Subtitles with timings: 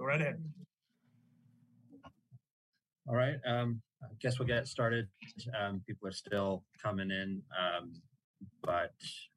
[0.00, 0.42] Go right ahead.
[3.06, 3.36] All right.
[3.46, 5.08] Um, I guess we'll get started.
[5.60, 7.92] Um, people are still coming in, um,
[8.62, 8.94] but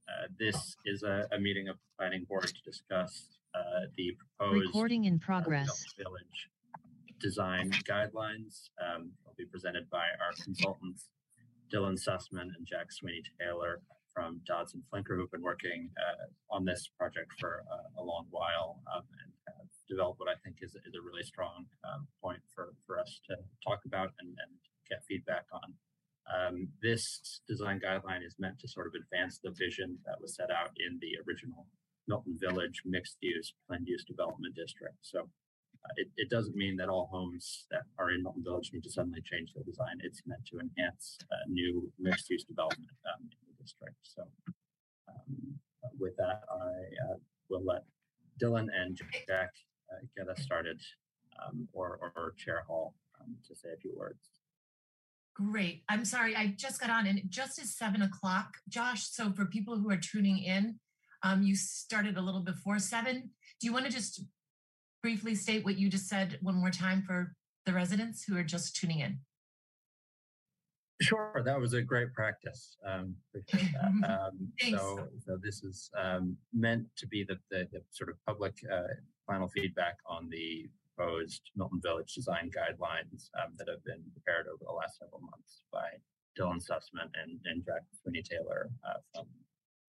[0.08, 4.68] uh, this is a, a meeting of the planning board to discuss uh, the proposed
[4.68, 5.68] Recording in uh, progress.
[5.98, 6.50] Village
[7.20, 8.70] design guidelines.
[8.80, 11.10] Um, will be presented by our consultants,
[11.74, 13.82] Dylan Sussman and Jack Sweeney Taylor
[14.14, 18.80] from Dodson Flinker, who've been working uh, on this project for uh, a long while
[18.96, 22.74] um, and have developed what I think is, is a really strong um, point for,
[22.86, 24.52] for us to talk about and, and
[24.90, 25.70] get feedback on.
[26.26, 30.50] Um, this design guideline is meant to sort of advance the vision that was set
[30.50, 31.68] out in the original
[32.08, 34.98] Milton Village mixed use planned use development district.
[35.02, 38.84] So uh, it, it doesn't mean that all homes that are in Milton Village need
[38.84, 40.00] to suddenly change their design.
[40.00, 44.00] It's meant to enhance uh, new mixed use development um, in the district.
[44.04, 44.24] So
[45.12, 45.60] um,
[46.00, 46.72] with that, I
[47.12, 47.18] uh,
[47.50, 47.84] will let
[48.42, 49.52] Dylan and Jack
[50.16, 50.82] get us started
[51.42, 54.20] um, or, or Chair Hall um, to say a few words.
[55.36, 55.84] Great.
[55.90, 59.08] I'm sorry, I just got on and it just is seven o'clock, Josh.
[59.10, 60.80] So for people who are tuning in,
[61.24, 63.32] um, you started a little before seven.
[63.60, 64.24] Do you want to just
[65.02, 67.34] briefly state what you just said one more time for
[67.66, 69.20] the residents who are just tuning in?
[71.02, 72.78] Sure, that was a great practice.
[72.86, 73.16] Um.
[74.08, 78.54] Um, so, so this is um, meant to be the, the, the sort of public
[78.72, 78.94] uh,
[79.28, 84.64] final feedback on the proposed Milton Village design guidelines um, that have been prepared over
[84.66, 85.88] the last several months by
[86.38, 89.26] Dylan Sussman and, and Jack Sweeney Taylor uh, from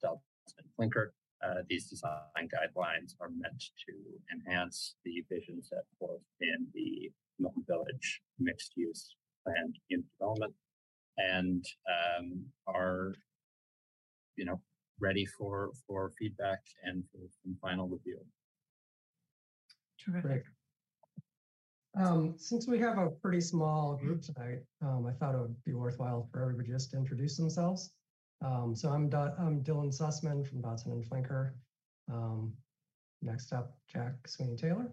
[0.02, 1.10] Dodson Flinker.
[1.44, 3.92] Uh, these design guidelines are meant to
[4.32, 10.55] enhance the vision set forth in the Milton Village mixed use planned unit development
[11.18, 13.14] and um, are
[14.36, 14.60] you know
[15.00, 18.18] ready for for feedback and for some final review.
[20.05, 20.22] Terrific.
[20.22, 20.42] Great.
[21.97, 25.74] Um, since we have a pretty small group tonight, um, I thought it would be
[25.74, 27.92] worthwhile for everybody just to introduce themselves.
[28.45, 31.52] Um, so I'm, Do- I'm Dylan Sussman from Dodson and Flinker.
[32.12, 32.52] Um,
[33.23, 34.90] next up, Jack Sweeney Taylor.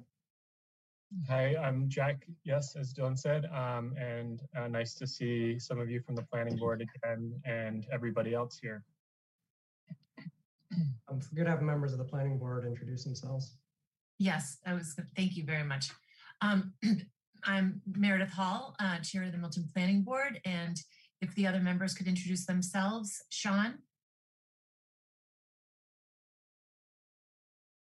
[1.28, 2.26] Hi, I'm Jack.
[2.46, 6.24] Yes, as Dylan said, um, and uh, nice to see some of you from the
[6.24, 8.86] planning board again and everybody else here.
[11.10, 13.58] Um, it's good to have members of the planning board introduce themselves.
[14.22, 15.90] Yes, I was, thank you very much.
[16.42, 16.74] Um,
[17.44, 20.78] I'm Meredith Hall, uh, Chair of the Milton Planning Board, and
[21.22, 23.80] if the other members could introduce themselves, Sean,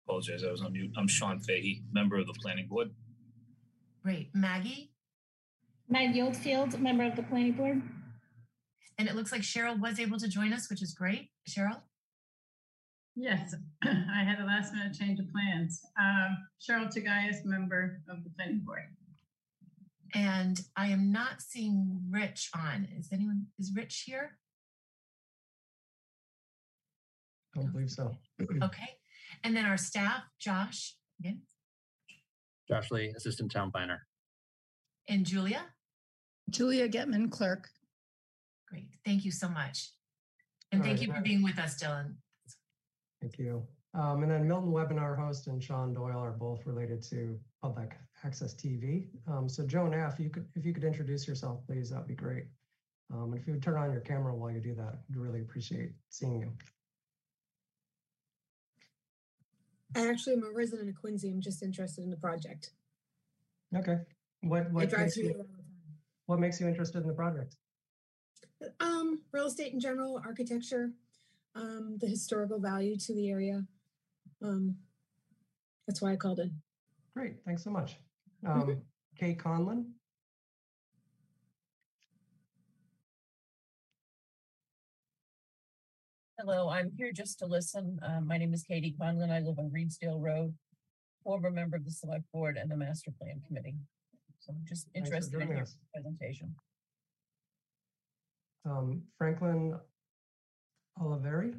[0.09, 0.91] Apologize, I was on mute.
[0.97, 2.91] I'm Sean Fahey, member of the planning board.
[4.03, 4.91] great, Maggie,
[5.89, 7.81] Maggie Oldfield, member of the planning board.
[8.99, 11.31] and it looks like Cheryl was able to join us, which is great.
[11.49, 11.81] Cheryl?
[13.17, 13.55] Yes,
[13.85, 15.81] I had a last minute change of plans.
[16.01, 18.83] Um, Cheryl Tougias, member of the planning board.
[20.15, 22.89] And I am not seeing Rich on.
[22.97, 24.39] Is anyone, is Rich here?
[27.57, 28.17] I don't believe so.
[28.63, 28.89] Okay.
[29.45, 31.43] And then our staff, Josh, again,
[32.69, 34.07] Josh Lee, Assistant Town Planner.
[35.09, 35.61] and Julia.
[36.51, 37.69] Julia Getman, clerk.
[38.69, 38.89] Great.
[39.05, 39.91] Thank you so much.
[40.73, 42.15] And All thank right, you for being with us, Dylan.
[43.25, 43.67] Thank you.
[43.95, 48.55] Um, and then Milton webinar host and Sean Doyle are both related to public access
[48.55, 49.07] TV.
[49.27, 52.45] Um, so Joan F, you could, if you could introduce yourself, please, that'd be great.
[53.11, 55.41] Um, and if you would turn on your camera while you do that, I'd really
[55.41, 56.53] appreciate seeing you.
[59.97, 61.31] I actually am a resident of Quincy.
[61.31, 62.73] I'm just interested in the project.
[63.75, 64.01] Okay.
[64.43, 65.49] What what makes you, it all the
[66.27, 67.57] what makes you interested in the project?
[68.81, 70.91] Um, real estate in general, architecture,
[71.55, 73.63] um, the historical value to the area.
[74.43, 74.77] Um,
[75.87, 76.53] that's why I called in.
[77.17, 77.97] Great, thanks so much.
[78.47, 78.83] Um,
[79.19, 79.85] Kate Conlon.
[86.39, 87.99] Hello, I'm here just to listen.
[88.03, 89.31] Uh, my name is Katie Conlon.
[89.31, 90.53] I live on Reedsdale Road,
[91.23, 93.77] former member of the Select Board and the Master Plan Committee.
[94.41, 95.77] So I'm just interested in your us.
[95.95, 96.55] presentation.
[98.67, 99.79] Um, Franklin
[101.01, 101.55] Oliveri.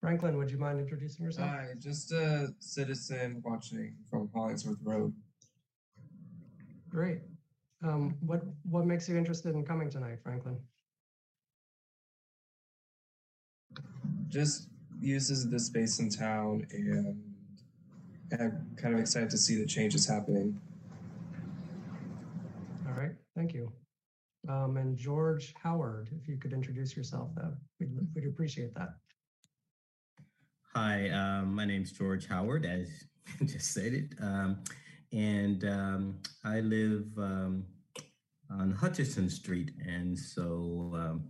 [0.00, 1.48] Franklin, would you mind introducing yourself?
[1.48, 5.12] Hi, just a citizen watching from Hollingsworth Road.
[6.88, 7.18] Great.
[7.82, 10.58] Um, what what makes you interested in coming tonight, Franklin?
[14.28, 14.68] Just
[15.00, 17.22] uses the space in town and
[18.32, 20.60] I'm kind of excited to see the changes happening.
[22.86, 23.72] All right, thank you.
[24.48, 28.94] Um, and George Howard, if you could introduce yourself, though, we'd, we'd appreciate that.
[30.74, 32.88] Hi, um, my name's George Howard, as
[33.44, 34.14] just said it.
[34.22, 34.64] Um,
[35.12, 37.64] and um, I live um,
[38.50, 39.72] on Hutchinson Street.
[39.86, 41.24] And so um,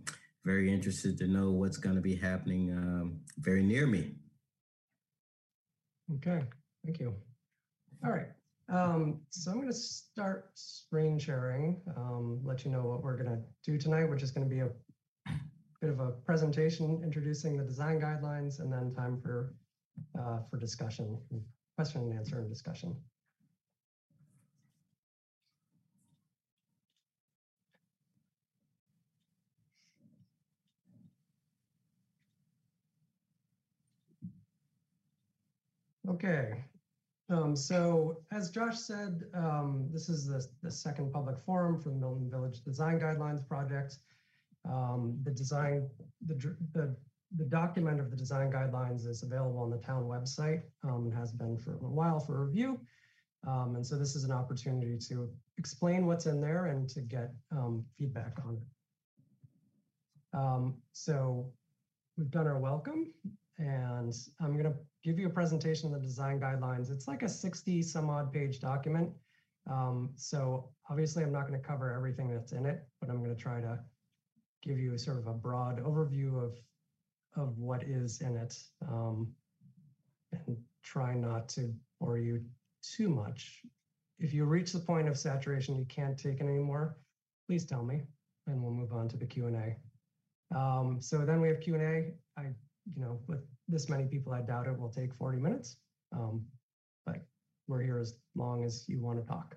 [0.45, 4.15] very interested to know what's going to be happening um, very near me.
[6.15, 6.41] Okay,
[6.85, 7.13] thank you.
[8.03, 8.29] All right,
[8.71, 13.29] um, so I'm going to start screen sharing, um, let you know what we're going
[13.29, 14.69] to do tonight, which is going to be a
[15.81, 19.55] bit of a presentation introducing the design guidelines and then time for
[20.19, 21.17] uh, for discussion,
[21.75, 22.95] question and answer and discussion.
[36.07, 36.63] Okay,
[37.29, 41.95] um, so as Josh said, um, this is the, the second public forum for the
[41.95, 43.97] Milton Village Design Guidelines Project.
[44.69, 45.89] Um, the design,
[46.25, 46.35] the,
[46.73, 46.95] the,
[47.37, 51.31] the document of the design guidelines is available on the town website um, and has
[51.31, 52.79] been for a while for review.
[53.47, 57.31] Um, and so this is an opportunity to explain what's in there and to get
[57.51, 58.63] um, feedback on it.
[60.91, 61.51] So
[62.17, 63.13] we've done our welcome
[63.59, 66.91] and I'm going to give you a presentation of the design guidelines.
[66.91, 69.11] It's like a 60 some odd page document.
[69.69, 73.35] Um, so obviously I'm not going to cover everything that's in it, but I'm going
[73.35, 73.79] to try to
[74.63, 76.57] give you sort of a broad overview of
[77.35, 78.57] of what is in it
[78.87, 79.31] um,
[80.31, 82.43] and try not to bore you
[82.81, 83.61] too much.
[84.17, 86.97] If you reach the point of saturation, you can't take it anymore,
[87.47, 88.01] please tell me
[88.47, 89.77] and we'll move on to the Q&A.
[90.57, 92.13] Um, so then we have Q&A.
[92.37, 92.47] I,
[92.95, 95.77] you know, with this many people, I doubt it will take 40 minutes,
[96.11, 96.45] um,
[97.05, 97.17] but
[97.67, 99.55] we're here as long as you want to talk.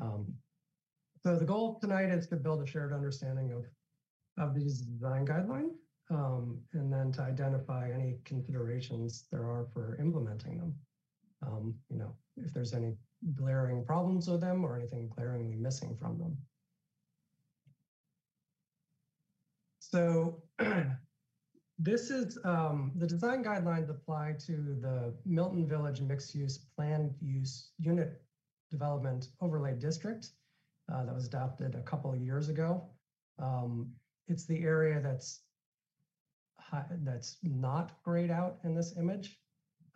[0.00, 0.26] Um,
[1.24, 3.64] so the goal tonight is to build a shared understanding of
[4.36, 5.76] of these design guidelines,
[6.10, 10.74] um, and then to identify any considerations there are for implementing them.
[11.46, 12.96] Um, you know, if there's any
[13.34, 16.36] glaring problems with them or anything glaringly missing from them.
[19.78, 20.42] So
[21.78, 27.70] this is um, the design guidelines apply to the Milton Village mixed use planned use
[27.78, 28.22] unit
[28.70, 30.30] development overlay district
[30.92, 32.82] uh, that was adopted a couple of years ago.
[33.40, 33.92] Um,
[34.28, 35.40] it's the area that's
[36.58, 39.38] high, that's not grayed out in this image.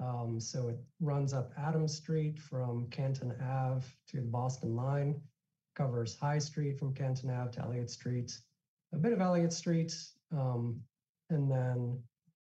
[0.00, 5.20] Um, so it runs up Adams Street from Canton Ave to the Boston line,
[5.74, 8.38] covers High Street from Canton Ave to Elliott Street,
[8.92, 9.92] a bit of Elliott Street,
[10.32, 10.80] um,
[11.30, 12.02] and then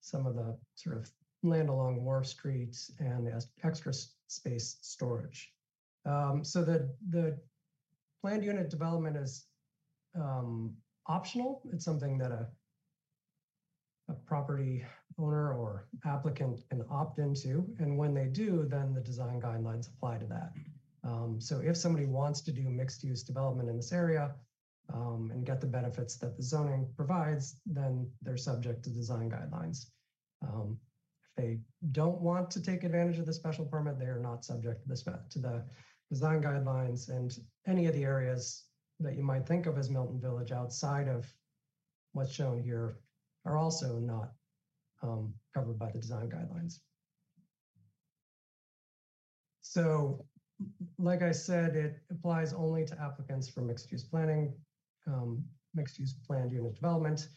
[0.00, 1.10] some of the sort of
[1.42, 3.92] land along Wharf Street and the extra
[4.28, 5.52] space storage.
[6.06, 7.38] Um, so the, the
[8.20, 9.46] planned unit development is
[10.14, 10.74] um,
[11.06, 11.62] optional.
[11.72, 12.46] It's something that a,
[14.08, 14.84] a property
[15.18, 17.66] owner or applicant can opt into.
[17.78, 20.52] And when they do, then the design guidelines apply to that.
[21.04, 24.34] Um, so if somebody wants to do mixed use development in this area
[24.92, 29.86] um, and get the benefits that the zoning provides, then they're subject to design guidelines.
[30.42, 30.78] Um,
[31.24, 31.58] if they
[31.92, 35.20] don't want to take advantage of the special permit, they are not subject to the,
[35.30, 35.64] to the
[36.10, 37.36] design guidelines and
[37.66, 38.64] any of the areas
[39.00, 41.26] that you might think of as Milton Village outside of
[42.12, 42.98] what's shown here
[43.44, 44.32] are also not
[45.02, 46.78] um, covered by the design guidelines.
[49.60, 50.24] So,
[50.98, 54.54] like I said, it applies only to applicants for mixed use planning,
[55.06, 55.44] um,
[55.74, 57.28] mixed use planned unit development.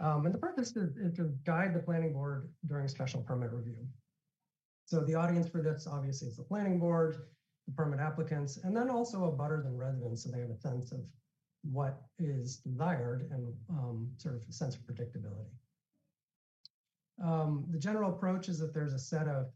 [0.00, 3.86] Um, and the purpose is, is to guide the planning board during special permit review.
[4.86, 7.16] So the audience for this obviously is the planning board,
[7.66, 10.92] the permit applicants, and then also a abutters and residents so they have a sense
[10.92, 11.00] of
[11.62, 15.50] what is desired and um, sort of a sense of predictability.
[17.22, 19.46] Um, the general approach is that there's a set of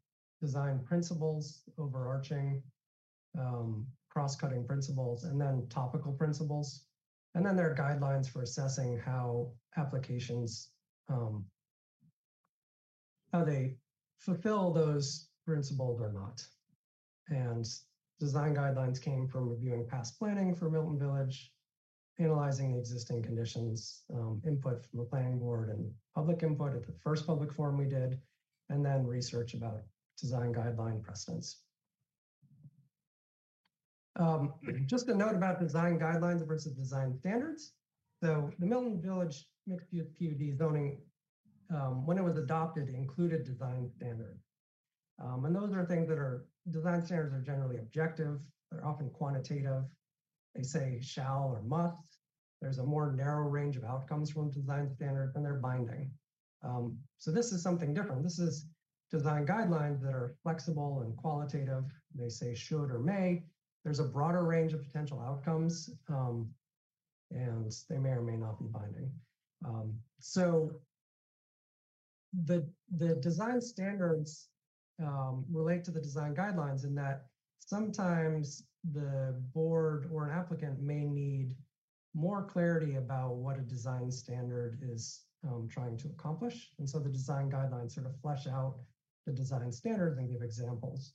[0.40, 2.62] design principles, overarching,
[3.38, 6.84] um, cross-cutting principles, and then topical principles.
[7.34, 10.70] And then there are guidelines for assessing how applications,
[11.08, 11.44] um,
[13.32, 13.76] how they
[14.18, 16.46] fulfill those principles or not.
[17.28, 17.66] And
[18.20, 21.52] design guidelines came from reviewing past planning for Milton Village,
[22.18, 26.92] analyzing the existing conditions, um, input from the planning board and public input at the
[27.02, 28.20] first public forum we did,
[28.68, 29.82] and then research about
[30.20, 31.63] design guideline precedents.
[34.16, 34.54] Um,
[34.86, 37.72] just a note about design guidelines versus design standards.
[38.22, 41.00] So the Milton Village mixed use PUD zoning,
[41.70, 44.44] um, when it was adopted, included design standards.
[45.22, 48.40] Um, and those are things that are design standards are generally objective,
[48.70, 49.84] they're often quantitative.
[50.54, 52.18] They say shall or must.
[52.60, 56.10] There's a more narrow range of outcomes from design standards and they're binding.
[56.62, 58.22] Um, so this is something different.
[58.22, 58.66] This is
[59.10, 61.84] design guidelines that are flexible and qualitative.
[62.14, 63.42] They say should or may.
[63.84, 66.48] There's a broader range of potential outcomes, um,
[67.30, 69.10] and they may or may not be binding.
[69.64, 70.80] Um, so
[72.46, 74.48] the the design standards
[75.02, 77.26] um, relate to the design guidelines in that
[77.60, 81.54] sometimes the board or an applicant may need
[82.14, 86.70] more clarity about what a design standard is um, trying to accomplish.
[86.78, 88.76] And so the design guidelines sort of flesh out
[89.26, 91.14] the design standards and give examples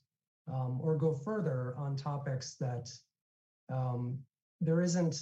[0.51, 2.89] um, or go further on topics that
[3.71, 4.19] um,
[4.61, 5.15] there isn't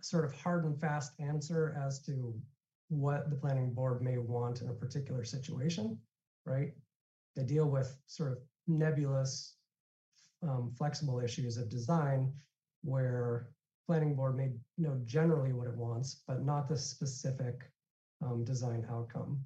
[0.00, 2.34] sort of hard and fast answer as to
[2.88, 5.98] what the planning board may want in a particular situation,
[6.44, 6.72] right?
[7.36, 9.56] They deal with sort of nebulous,
[10.42, 12.32] um, flexible issues of design
[12.82, 13.48] where
[13.86, 17.62] planning board may know generally what it wants, but not the specific
[18.22, 19.42] um, design outcome.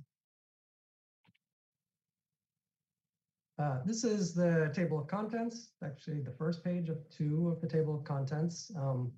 [3.58, 7.66] Uh, this is the table of contents, actually the first page of two of the
[7.66, 8.70] table of contents.
[8.76, 9.10] Um,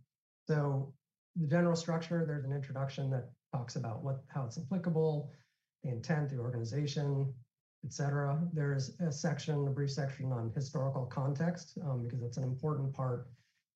[0.46, 0.94] so
[1.36, 5.30] the general structure, there's an introduction that talks about what how it's applicable,
[5.84, 7.32] the intent, the organization,
[7.84, 8.40] etc.
[8.54, 13.28] There's a section, a brief section on historical context, um, because it's an important part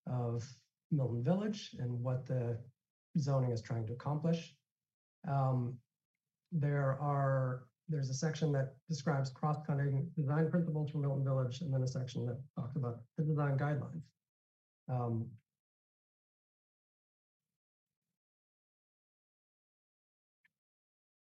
[0.07, 0.45] of
[0.91, 2.59] Milton Village and what the
[3.19, 4.55] zoning is trying to accomplish.
[5.29, 5.77] Um,
[6.53, 11.83] there are there's a section that describes cross-cutting design principles for Milton Village, and then
[11.83, 14.03] a section that talks about the design guidelines.
[14.89, 15.27] Um,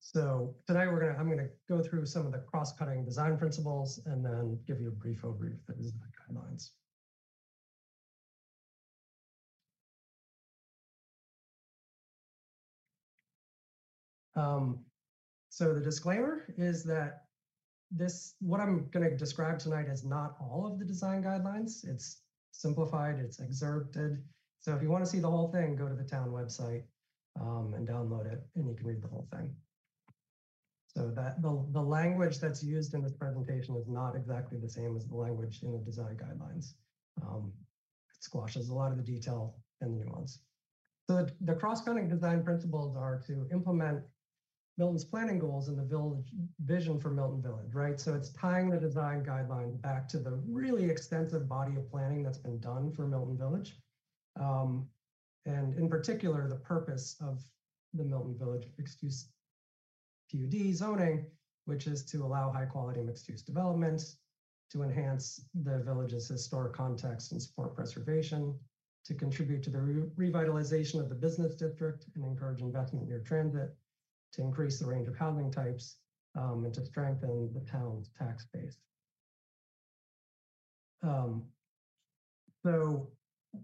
[0.00, 4.24] so tonight we're gonna I'm gonna go through some of the cross-cutting design principles and
[4.24, 6.00] then give you a brief overview of the design
[6.30, 6.70] guidelines.
[14.34, 14.84] Um,
[15.58, 17.24] so the disclaimer is that
[17.90, 21.84] this, what I'm going to describe tonight is not all of the design guidelines.
[21.84, 22.20] It's
[22.52, 24.22] simplified, it's excerpted.
[24.60, 26.84] So if you want to see the whole thing, go to the town website
[27.40, 29.52] um, and download it, and you can read the whole thing.
[30.86, 34.96] So that the, the language that's used in this presentation is not exactly the same
[34.96, 36.74] as the language in the design guidelines.
[37.20, 37.52] Um,
[38.16, 40.38] it squashes a lot of the detail and the nuance.
[41.10, 44.04] So the, the cross-cutting design principles are to implement
[44.78, 46.30] Milton's planning goals and the village
[46.64, 48.00] vision for Milton Village, right?
[48.00, 52.38] So it's tying the design guidelines back to the really extensive body of planning that's
[52.38, 53.76] been done for Milton Village.
[54.38, 54.88] Um,
[55.46, 57.42] and in particular, the purpose of
[57.92, 59.28] the Milton Village mixed use
[60.30, 61.26] PUD zoning,
[61.64, 64.02] which is to allow high quality mixed use development,
[64.70, 68.56] to enhance the village's historic context and support preservation,
[69.04, 73.74] to contribute to the re revitalization of the business district and encourage investment near transit,
[74.32, 75.96] to increase the range of housing types
[76.36, 78.76] um, and to strengthen the town's tax base.
[81.02, 81.44] Um,
[82.64, 83.08] so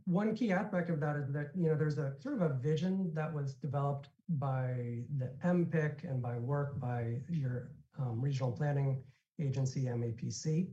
[0.07, 3.13] one key aspect of that is that you know there's a sort of a vision
[3.15, 9.03] that was developed by the MPIC and by work by your um, regional planning
[9.41, 10.69] agency MAPC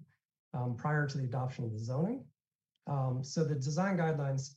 [0.54, 2.24] um, prior to the adoption of the zoning.
[2.88, 4.56] Um, so the design guidelines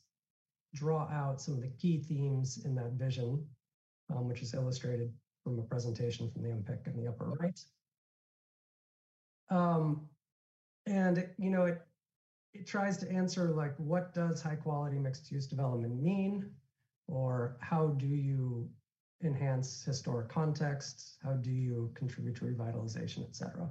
[0.73, 3.45] draw out some of the key themes in that vision,
[4.09, 5.11] um, which is illustrated
[5.45, 7.59] from a presentation from the MPIC in the upper right.
[9.49, 10.09] Um,
[10.87, 11.81] and you know, it
[12.53, 16.49] it tries to answer like what does high quality mixed use development mean,
[17.07, 18.67] or how do you
[19.23, 21.17] enhance historic context?
[21.23, 23.69] How do you contribute to revitalization, et cetera?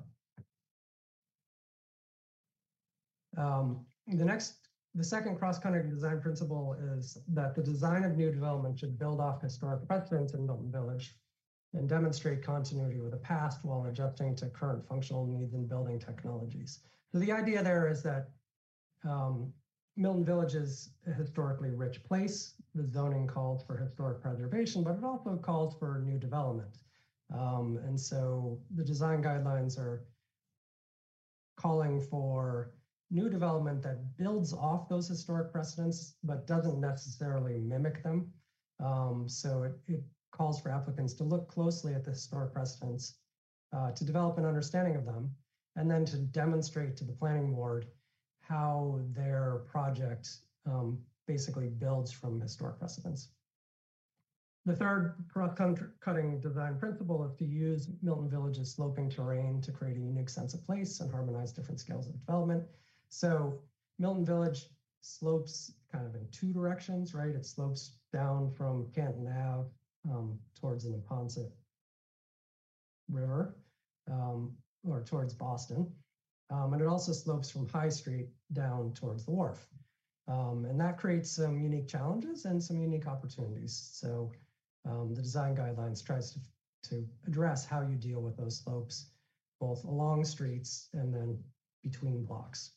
[3.37, 8.79] Um, the next, the second cross-cutting design principle is that the design of new development
[8.79, 11.17] should build off historic precedents in Milton Village
[11.75, 16.81] and demonstrate continuity with the past while adjusting to current functional needs and building technologies.
[17.13, 18.31] So the idea there is that
[19.05, 19.53] um,
[19.97, 22.55] Milton Village is a historically rich place.
[22.75, 26.79] The zoning calls for historic preservation, but it also calls for new development.
[27.33, 30.07] Um, and so the design guidelines are
[31.57, 32.73] calling for
[33.11, 38.33] new development that builds off those historic precedents, but doesn't necessarily mimic them.
[38.81, 40.03] Um, so it, it
[40.35, 43.15] calls for applicants to look closely at the historic precedents,
[43.73, 45.31] uh, to develop an understanding of them,
[45.77, 47.87] and then to demonstrate to the planning board
[48.41, 50.29] how their project
[50.67, 53.29] um, basically builds from historic precedents.
[54.67, 60.01] The third cross-cutting design principle is to use Milton Village's sloping terrain to create a
[60.01, 62.65] unique sense of place and harmonize different scales of development.
[63.09, 63.61] So
[63.99, 64.67] Milton Village
[65.03, 67.35] slopes kind of in two directions, right?
[67.35, 69.69] It slopes down from Canton Ave
[70.11, 71.51] um, towards the Neponset
[73.09, 73.57] River.
[74.11, 74.57] Um,
[74.89, 75.91] or towards Boston.
[76.51, 79.67] Um, and it also slopes from High Street down towards the wharf.
[80.29, 83.91] Um, and that creates some unique challenges and some unique opportunities.
[83.93, 84.31] So
[84.87, 86.39] um, the design guidelines tries to,
[86.91, 89.11] to address how you deal with those slopes,
[89.61, 91.39] both along streets and then
[91.83, 92.73] between blocks.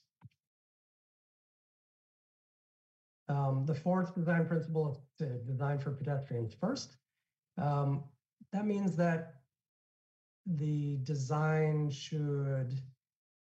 [3.30, 6.96] Um, the fourth design principle is to design for pedestrians first.
[7.58, 8.04] Um,
[8.52, 9.34] that means that
[10.46, 12.80] the design should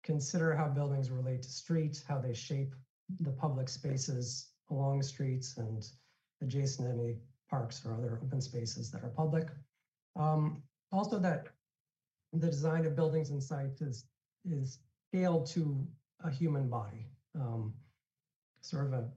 [0.03, 2.73] consider how buildings relate to streets, how they shape
[3.19, 5.83] the public spaces along streets and
[6.41, 7.17] adjacent to any
[7.49, 9.49] parks or other open spaces that are public.
[10.15, 11.47] Um, also that
[12.33, 14.05] the design of buildings and sites is,
[14.45, 14.79] is
[15.09, 15.85] scaled to
[16.23, 17.07] a human body.
[17.35, 17.73] Um,
[18.61, 19.09] sort of a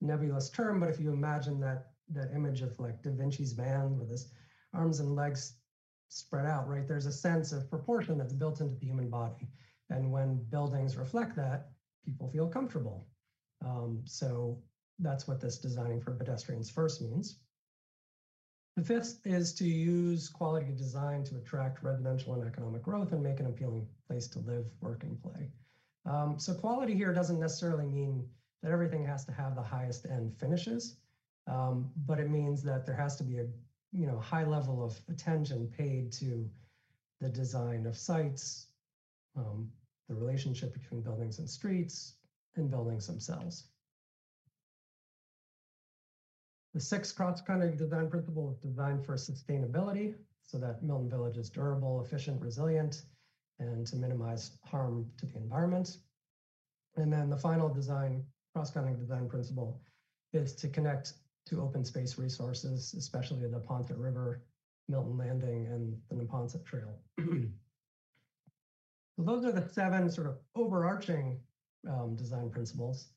[0.00, 4.10] nebulous term, but if you imagine that that image of like Da Vinci's man with
[4.10, 4.32] his
[4.74, 5.54] arms and legs
[6.08, 6.86] spread out, right?
[6.86, 9.48] There's a sense of proportion that's built into the human body.
[9.90, 11.70] And when buildings reflect that,
[12.04, 13.06] people feel comfortable.
[13.64, 14.62] Um, so
[14.98, 17.38] that's what this designing for pedestrians first means.
[18.76, 23.40] The fifth is to use quality design to attract residential and economic growth and make
[23.40, 25.50] an appealing place to live, work, and play.
[26.06, 28.24] Um, so quality here doesn't necessarily mean
[28.62, 30.96] that everything has to have the highest end finishes,
[31.48, 33.46] um, but it means that there has to be a
[33.92, 36.48] you know high level of attention paid to
[37.20, 38.66] the design of sites,
[39.36, 39.70] um,
[40.08, 42.14] the relationship between buildings and streets,
[42.56, 43.64] and buildings themselves.
[46.74, 50.14] The sixth cross-cutting design principle is designed for sustainability
[50.44, 53.02] so that Milton Village is durable, efficient, resilient,
[53.58, 55.98] and to minimize harm to the environment.
[56.96, 58.22] And then the final design,
[58.54, 59.80] cross-cutting design principle
[60.32, 61.14] is to connect
[61.48, 64.42] to open space resources, especially the Neponset River,
[64.88, 66.98] Milton Landing, and the Neponset Trail.
[67.18, 67.24] so
[69.18, 71.40] those are the seven sort of overarching
[71.88, 73.08] um, design principles.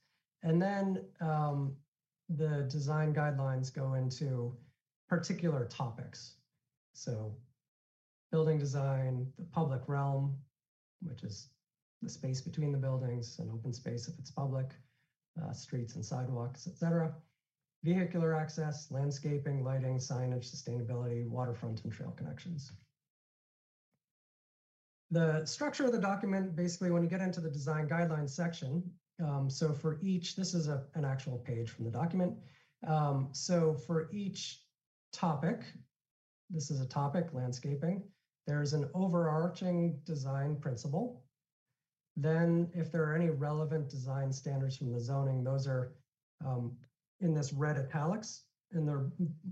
[0.44, 1.76] And then um,
[2.30, 4.56] the design guidelines go into
[5.10, 6.36] particular topics.
[6.94, 7.36] So
[8.32, 10.38] building design, the public realm,
[11.02, 11.50] which is
[12.02, 14.72] the space between the buildings, and open space if it's public,
[15.42, 17.14] uh, streets and sidewalks, et cetera.
[17.84, 22.72] Vehicular access, landscaping, lighting, signage, sustainability, waterfront and trail connections.
[25.10, 28.84] The structure of the document, basically when you get into the design guidelines section,
[29.22, 32.34] um, so for each, this is a, an actual page from the document.
[32.88, 34.62] Um, so for each
[35.12, 35.64] topic,
[36.50, 38.04] this is a topic, landscaping,
[38.48, 41.24] there's an overarching design principle.
[42.18, 45.94] Then if there are any relevant design standards from the zoning, those are
[46.46, 46.76] um,
[47.22, 49.10] in this red italics and they're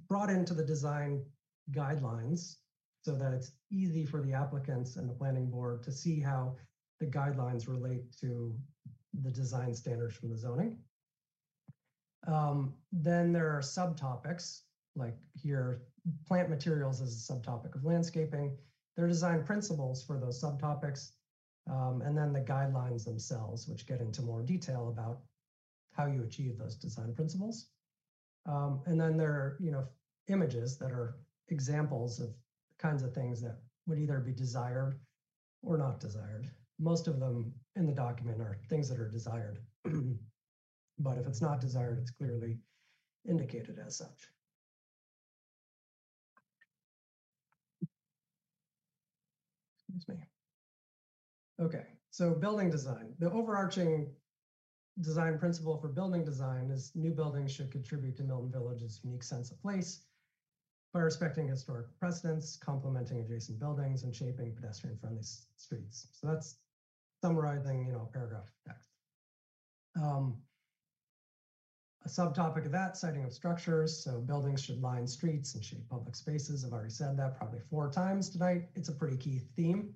[0.07, 1.23] brought into the design
[1.71, 2.57] guidelines
[3.01, 6.55] so that it's easy for the applicants and the planning board to see how
[6.99, 8.53] the guidelines relate to
[9.21, 10.77] the design standards from the zoning.
[12.27, 14.61] Um, then there are subtopics,
[14.95, 15.83] like here,
[16.27, 18.57] plant materials is a subtopic of landscaping.
[18.95, 21.11] There are design principles for those subtopics,
[21.69, 25.21] um, and then the guidelines themselves, which get into more detail about
[25.99, 27.67] how you achieve those design principles.
[28.45, 29.85] Um, and then there are, you know,
[30.29, 31.17] images that are
[31.49, 32.29] examples of
[32.77, 34.97] kinds of things that would either be desired
[35.61, 36.49] or not desired.
[36.79, 39.59] Most of them in the document are things that are desired.
[40.99, 42.59] but if it's not desired, it's clearly
[43.27, 44.29] indicated as such.
[49.89, 50.23] Excuse me.
[51.59, 53.13] Okay, so building design.
[53.19, 54.07] The overarching
[55.01, 59.51] design principle for building design is new buildings should contribute to Milton Village's unique sense
[59.51, 60.01] of place
[60.93, 65.21] by respecting historic precedents, complementing adjacent buildings, and shaping pedestrian-friendly
[65.55, 66.07] streets.
[66.11, 66.57] So that's
[67.21, 68.89] summarizing, you know, paragraph text.
[69.95, 70.35] Um,
[72.05, 73.95] a subtopic of that, siting of structures.
[74.03, 76.65] So buildings should line streets and shape public spaces.
[76.65, 78.69] I've already said that probably four times tonight.
[78.75, 79.93] It's a pretty key theme.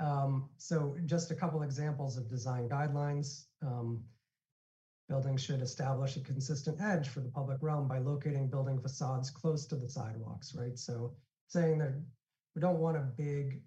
[0.00, 3.44] Um, so just a couple examples of design guidelines.
[3.62, 4.02] Um,
[5.08, 9.64] Buildings should establish a consistent edge for the public realm by locating building facades close
[9.66, 10.76] to the sidewalks, right?
[10.76, 11.14] So
[11.46, 11.94] saying that
[12.54, 13.62] we don't want a big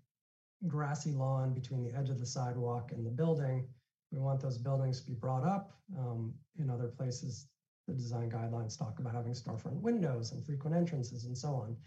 [0.68, 3.68] grassy lawn between the edge of the sidewalk and the building.
[4.12, 5.72] We want those buildings to be brought up.
[5.98, 7.48] Um, in other places,
[7.88, 11.78] the design guidelines talk about having storefront windows and frequent entrances and so on.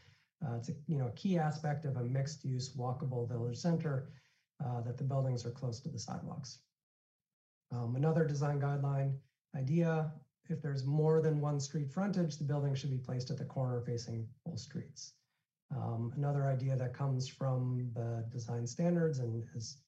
[0.44, 4.08] Uh, it's a you know, a key aspect of a mixed use walkable village center
[4.64, 6.60] uh, that the buildings are close to the sidewalks.
[7.70, 9.14] Um, another design guideline
[9.56, 10.12] idea,
[10.48, 13.80] if there's more than one street frontage, the building should be placed at the corner
[13.80, 15.14] facing both streets.
[15.74, 19.78] Um, another idea that comes from the design standards and is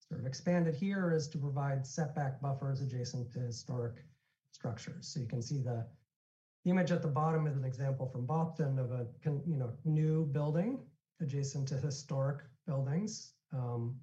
[0.00, 4.04] sort of expanded here is to provide setback buffers adjacent to historic
[4.52, 5.08] structures.
[5.08, 5.86] So you can see the
[6.64, 10.78] image at the bottom is an example from Boston of a you know new building
[11.20, 13.32] adjacent to historic buildings.
[13.52, 13.96] Um,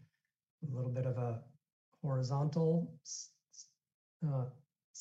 [0.71, 1.41] a little bit of a
[2.03, 2.99] horizontal
[4.25, 4.45] uh,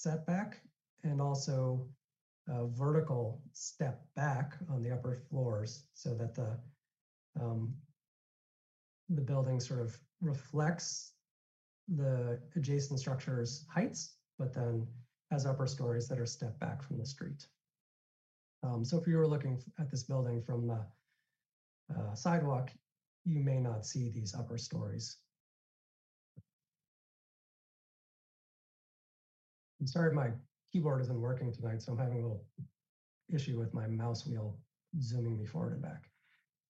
[0.02, 0.60] setback
[1.04, 1.86] and also
[2.48, 6.58] a vertical step back on the upper floors so that the
[7.40, 7.74] um,
[9.10, 11.12] the building sort of reflects
[11.96, 14.86] the adjacent structure's heights, but then
[15.30, 17.46] has upper stories that are stepped back from the street.
[18.62, 20.80] Um, so if you were looking at this building from the
[21.94, 22.70] uh, sidewalk,
[23.24, 25.16] you may not see these upper stories.
[29.80, 30.30] I'm sorry, my
[30.72, 32.44] keyboard isn't working tonight, so I'm having a little
[33.32, 34.58] issue with my mouse wheel
[35.00, 36.10] zooming me forward and back.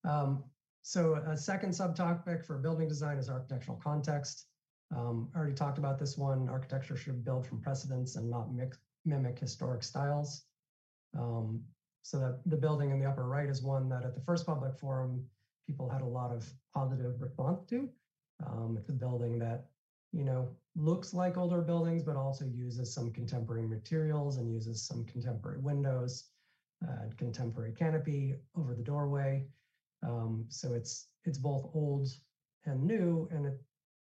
[0.04, 0.44] Um,
[0.82, 4.46] so a second subtopic for building design is architectural context.
[4.94, 6.48] Um, I already talked about this one.
[6.48, 10.44] Architecture should build from precedents and not mix, mimic historic styles.
[11.18, 11.62] Um,
[12.02, 14.78] so that the building in the upper right is one that at the first public
[14.78, 15.24] forum,
[15.66, 17.88] people had a lot of positive response to.
[18.46, 19.66] Um, it's a building that,
[20.12, 25.04] you know, looks like older buildings, but also uses some contemporary materials and uses some
[25.04, 26.30] contemporary windows,
[26.86, 29.46] uh, contemporary canopy over the doorway.
[30.02, 32.08] Um, so it's it's both old
[32.64, 33.60] and new, and it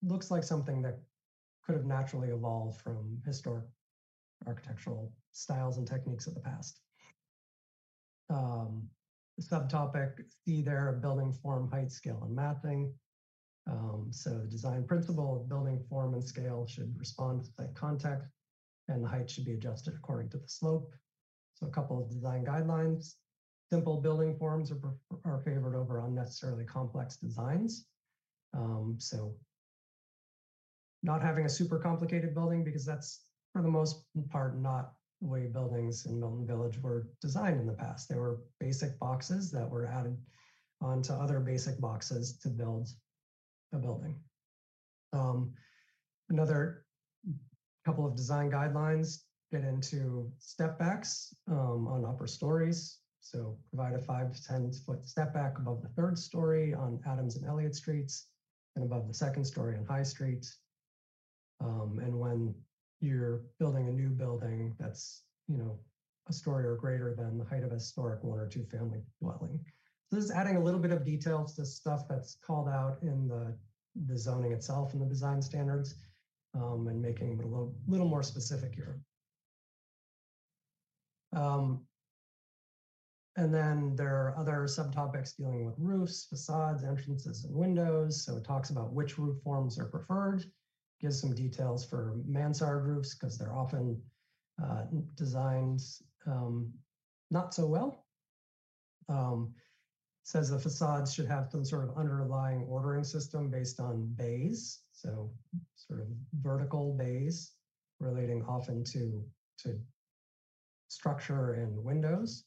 [0.03, 0.99] looks like something that
[1.65, 3.65] could have naturally evolved from historic
[4.47, 6.81] architectural styles and techniques of the past.
[8.29, 8.89] Um,
[9.41, 12.93] subtopic C there, building form, height, scale, and mapping.
[13.71, 18.29] Um, so the design principle of building form and scale should respond to site context,
[18.89, 20.93] and the height should be adjusted according to the slope.
[21.55, 23.15] So a couple of design guidelines.
[23.69, 24.81] Simple building forms are,
[25.25, 27.87] are favored over unnecessarily complex designs.
[28.53, 29.35] Um, so
[31.03, 35.47] not having a super complicated building because that's for the most part not the way
[35.47, 38.09] buildings in Milton Village were designed in the past.
[38.09, 40.17] They were basic boxes that were added
[40.81, 42.89] onto other basic boxes to build
[43.73, 44.17] a building.
[45.13, 45.53] Um,
[46.29, 46.85] another
[47.85, 52.99] couple of design guidelines get into step backs um, on upper stories.
[53.21, 57.37] So provide a five to 10 foot step back above the third story on Adams
[57.37, 58.29] and Elliott Streets
[58.77, 60.47] and above the second story on High Street.
[61.61, 62.55] Um, and when
[63.01, 65.79] you're building a new building that's, you know,
[66.29, 69.59] a story or greater than the height of a historic one or two family dwelling.
[70.11, 73.57] This is adding a little bit of details to stuff that's called out in the,
[74.07, 75.95] the zoning itself and the design standards
[76.55, 79.01] um, and making it a little, little more specific here.
[81.33, 81.83] Um,
[83.37, 88.25] and then there are other subtopics dealing with roofs, facades, entrances, and windows.
[88.25, 90.45] So it talks about which roof forms are preferred,
[91.01, 94.03] gives some details for mansard roofs because they're often
[94.63, 94.83] uh,
[95.15, 95.81] designed
[96.27, 96.73] um,
[97.31, 98.05] not so well.
[99.09, 99.55] Um,
[100.23, 105.31] says the facades should have some sort of underlying ordering system based on bays, so
[105.77, 106.07] sort of
[106.41, 107.53] vertical bays
[108.01, 109.25] relating often to,
[109.59, 109.79] to
[110.89, 112.45] structure and windows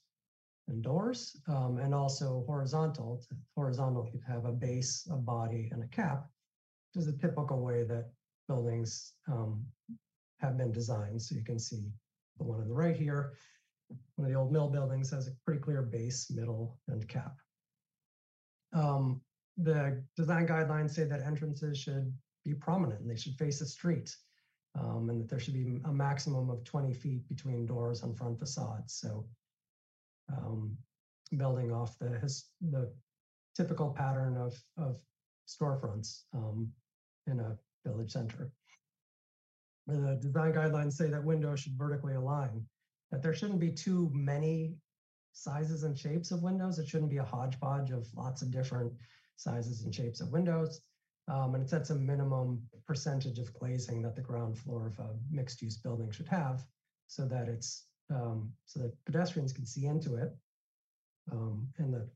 [0.68, 3.22] and doors, um, and also horizontal.
[3.30, 6.26] To, Horizontal, you'd have a base, a body, and a cap,
[6.94, 8.12] which is a typical way that
[8.48, 9.66] buildings um,
[10.40, 11.22] have been designed.
[11.22, 11.92] So you can see
[12.38, 13.34] the one on the right here.
[14.16, 17.36] One of the old mill buildings has a pretty clear base, middle, and cap.
[18.74, 19.22] Um,
[19.58, 22.12] the design guidelines say that entrances should
[22.44, 24.16] be prominent and they should face a street.
[24.80, 28.40] Um, and that there should be a maximum of 20 feet between doors and front
[28.40, 28.96] facades.
[28.96, 29.26] So
[30.36, 30.76] um,
[31.38, 32.92] building off the, his, the
[33.56, 34.98] typical pattern of, of
[35.48, 36.72] storefronts um,
[37.28, 38.52] in a village center.
[39.86, 42.66] The design guidelines say that windows should vertically align,
[43.12, 44.76] that there shouldn't be too many
[45.34, 46.80] sizes and shapes of windows.
[46.80, 48.94] It shouldn't be a hodgepodge of lots of different
[49.36, 50.82] sizes and shapes of windows.
[51.28, 55.10] Um, and it sets a minimum percentage of glazing that the ground floor of a
[55.32, 56.66] mixed use building should have
[57.08, 60.36] so that it's um, so that pedestrians can see into it
[61.32, 62.10] um, and that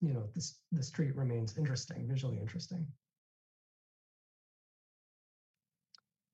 [0.00, 2.86] you know this the street remains interesting visually interesting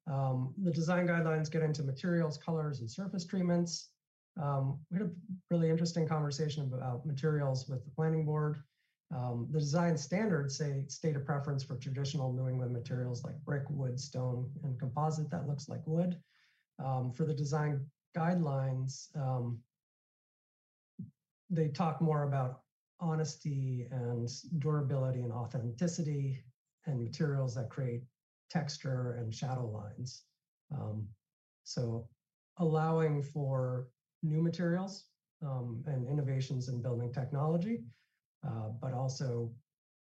[0.06, 3.88] um, the design guidelines get into materials colors and surface treatments
[4.40, 5.10] um, we had a
[5.50, 8.62] really interesting conversation about materials with the planning board
[9.14, 13.64] um, the design standards say state a preference for traditional New England materials like brick,
[13.68, 16.16] wood, stone, and composite that looks like wood.
[16.78, 17.84] Um, for the design
[18.16, 19.58] guidelines, um,
[21.50, 22.60] they talk more about
[23.00, 26.44] honesty and durability and authenticity
[26.86, 28.02] and materials that create
[28.48, 30.22] texture and shadow lines.
[30.72, 31.08] Um,
[31.64, 32.08] so
[32.58, 33.88] allowing for
[34.22, 35.04] new materials
[35.42, 37.80] um, and innovations in building technology,
[38.46, 39.50] uh, but also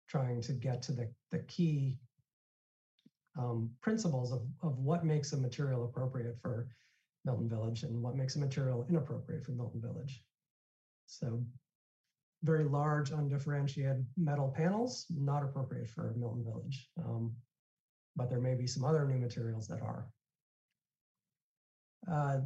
[0.08, 1.98] trying to get to the, the key
[3.38, 6.68] um, principles of, of what makes a material appropriate for
[7.24, 10.22] Milton Village and what makes a material inappropriate for Milton Village.
[11.06, 11.42] So
[12.42, 16.88] very large undifferentiated metal panels, not appropriate for Milton Village.
[16.98, 17.32] Um,
[18.16, 20.06] but there may be some other new materials that are.
[22.10, 22.40] Uh,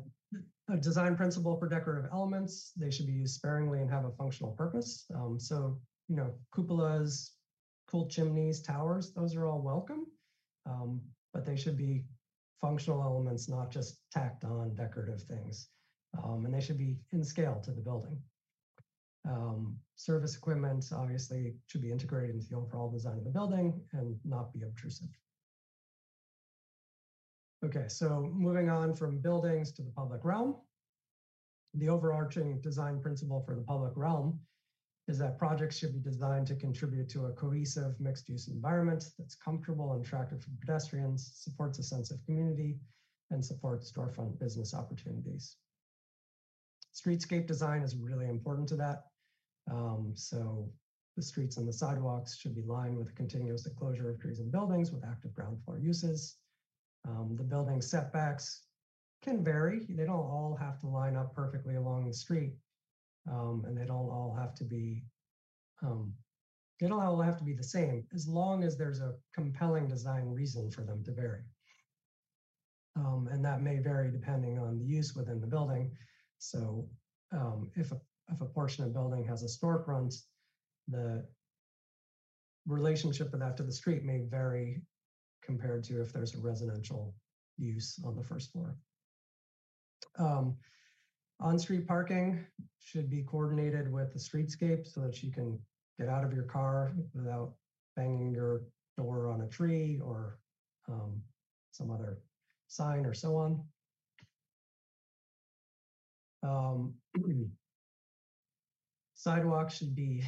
[0.68, 4.52] a design principle for decorative elements, they should be used sparingly and have a functional
[4.52, 5.07] purpose.
[5.14, 5.78] Um, so,
[6.09, 7.31] you know, cupolas,
[7.90, 10.07] cool chimneys, towers, those are all welcome,
[10.66, 11.00] um,
[11.33, 12.04] but they should be
[12.61, 15.68] functional elements, not just tacked on decorative things.
[16.22, 18.18] Um, and they should be in scale to the building.
[19.28, 24.16] Um, service equipment obviously should be integrated into the overall design of the building and
[24.24, 25.09] not be obtrusive.
[27.64, 30.57] Okay, so moving on from buildings to the public realm.
[31.75, 34.38] The overarching design principle for the public realm
[35.09, 39.35] is that projects should be designed to contribute to a cohesive mixed use environment that's
[39.35, 42.77] comfortable and attractive for pedestrians, supports a sense of community,
[43.31, 45.57] and supports storefront business opportunities.
[46.94, 49.07] Streetscape design is really important to that.
[49.71, 50.71] Um, so
[51.16, 54.53] the streets and the sidewalks should be lined with a continuous enclosure of trees and
[54.53, 56.37] buildings with active ground floor uses.
[57.09, 58.62] Um, the building setbacks
[59.23, 59.87] can vary.
[59.88, 62.53] They don't all have to line up perfectly along the street,
[63.31, 65.03] um, and they don't all have to be.
[65.83, 66.12] Um,
[66.81, 70.27] they don't all have to be the same, as long as there's a compelling design
[70.27, 71.42] reason for them to vary.
[72.94, 75.90] Um, and that may vary depending on the use within the building.
[76.38, 76.88] So,
[77.33, 80.14] um, if a if a portion of building has a storefront,
[80.88, 81.27] the
[82.66, 84.83] relationship of that to the street may vary
[85.49, 87.15] compared to if there's a residential
[87.57, 88.77] use on the first floor.
[90.19, 90.57] Um,
[91.41, 92.45] on-street parking
[92.85, 95.59] should be coordinated with the streetscape so that you can
[95.99, 97.55] get out of your car without
[97.97, 98.63] banging your
[98.97, 100.39] door on a tree or
[100.89, 101.21] um,
[101.71, 102.19] some other
[102.67, 103.65] sign or so on.
[106.43, 106.95] Um,
[109.15, 110.25] sidewalks should be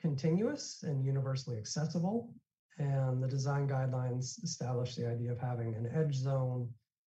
[0.00, 2.30] continuous and universally accessible
[2.80, 6.66] and the design guidelines establish the idea of having an edge zone,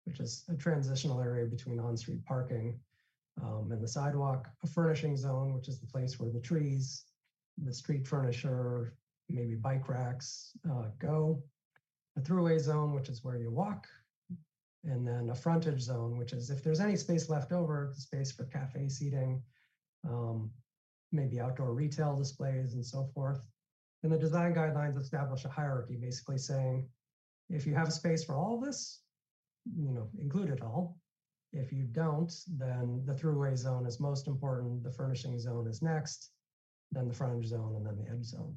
[0.04, 2.78] which is a transitional area between on-street parking
[3.42, 7.04] um, and the sidewalk, a furnishing zone, which is the place where the trees,
[7.64, 8.94] the street furniture,
[9.30, 11.42] maybe bike racks uh, go,
[12.18, 13.86] a throughway zone, which is where you walk,
[14.84, 18.44] and then a frontage zone, which is if there's any space left over, space for
[18.44, 19.42] cafe seating,
[20.06, 20.50] um,
[21.10, 23.40] maybe outdoor retail displays and so forth.
[24.04, 26.86] And the design guidelines establish a hierarchy, basically saying,
[27.48, 29.00] if you have space for all of this,
[29.74, 30.98] you know, include it all.
[31.54, 36.32] If you don't, then the throughway zone is most important, the furnishing zone is next,
[36.92, 38.54] then the frontage zone, and then the edge zone.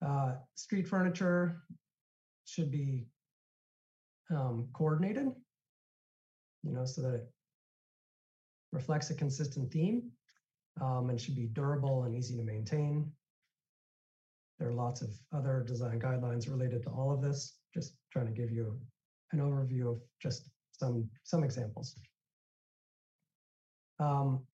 [0.00, 1.64] Uh, street furniture
[2.46, 3.08] should be
[4.30, 5.28] um, coordinated,
[6.62, 7.28] you know, so that it
[8.72, 10.10] reflects a consistent theme
[10.80, 13.12] um, and should be durable and easy to maintain.
[14.58, 18.32] There are lots of other design guidelines related to all of this, just trying to
[18.32, 18.76] give you
[19.32, 21.94] an overview of just some, some examples.
[24.00, 24.44] Um,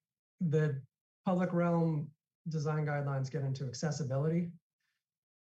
[0.41, 0.81] the
[1.25, 2.09] public realm
[2.49, 4.51] design guidelines get into accessibility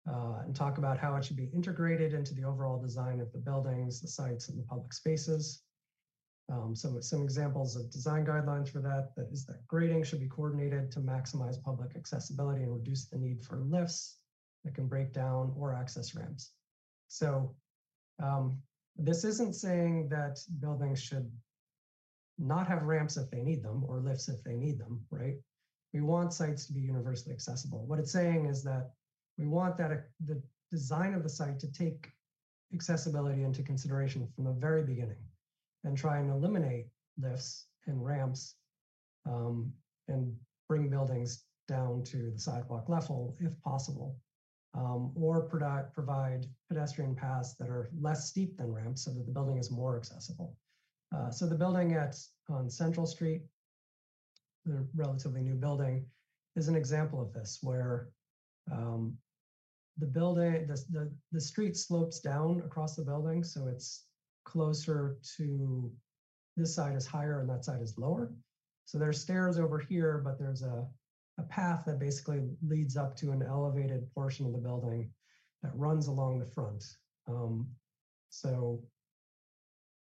[0.08, 3.38] uh, and talk about how it should be integrated into the overall design of the
[3.38, 5.62] buildings, the sites, and the public spaces.
[6.50, 10.26] Um, some, some examples of design guidelines for that, that is that grading should be
[10.26, 14.19] coordinated to maximize public accessibility and reduce the need for lifts
[14.64, 16.52] that can break down or access ramps.
[17.08, 17.54] So
[18.22, 18.58] um,
[18.96, 21.30] this isn't saying that buildings should
[22.38, 25.36] not have ramps if they need them or lifts if they need them, right?
[25.92, 27.84] We want sites to be universally accessible.
[27.86, 28.90] What it's saying is that
[29.38, 29.96] we want that uh,
[30.26, 32.10] the design of the site to take
[32.72, 35.22] accessibility into consideration from the very beginning
[35.84, 36.86] and try and eliminate
[37.18, 38.54] lifts and ramps
[39.26, 39.72] um,
[40.08, 40.34] and
[40.68, 44.16] bring buildings down to the sidewalk level if possible,
[44.74, 49.32] um, or provide, provide pedestrian paths that are less steep than ramps so that the
[49.32, 50.56] building is more accessible.
[51.14, 52.16] Uh, so the building at
[52.48, 53.42] on Central Street,
[54.64, 56.06] the relatively new building,
[56.56, 58.10] is an example of this where
[58.70, 59.16] um,
[59.98, 63.42] the building, the, the, the street slopes down across the building.
[63.42, 64.04] So it's
[64.44, 65.92] closer to
[66.56, 68.32] this side is higher and that side is lower.
[68.84, 70.86] So there's stairs over here, but there's a,
[71.40, 75.10] a path that basically leads up to an elevated portion of the building
[75.62, 76.84] that runs along the front.
[77.26, 77.66] Um,
[78.28, 78.82] so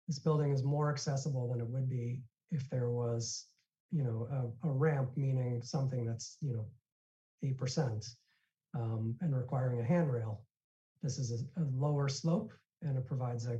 [0.08, 3.48] this building is more accessible than it would be if there was,
[3.92, 4.28] you know,
[4.64, 6.66] a, a ramp, meaning something that's, you know,
[7.44, 8.06] 8%
[8.76, 10.44] um, and requiring a handrail.
[11.02, 13.60] This is a, a lower slope and it provides a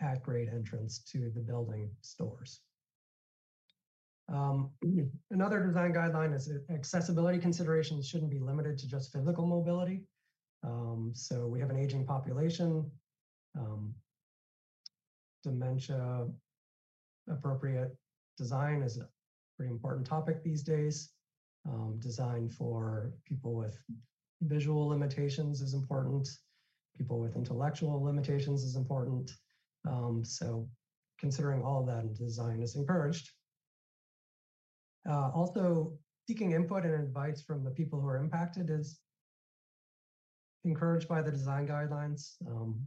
[0.00, 2.60] at grade entrance to the building stores.
[4.32, 4.70] Um,
[5.30, 10.04] another design guideline is accessibility considerations shouldn't be limited to just physical mobility.
[10.62, 12.90] Um, so we have an aging population,
[13.58, 13.94] um,
[15.42, 16.26] dementia
[17.28, 17.96] appropriate
[18.36, 19.08] design is a
[19.56, 21.10] pretty important topic these days.
[21.68, 23.78] Um, design for people with
[24.42, 26.28] visual limitations is important.
[26.96, 29.30] People with intellectual limitations is important.
[29.86, 30.68] Um, so
[31.18, 33.30] considering all of that in design is encouraged.
[35.08, 35.92] Uh, also,
[36.26, 39.00] seeking input and advice from the people who are impacted is
[40.64, 42.34] encouraged by the design guidelines.
[42.46, 42.80] Um,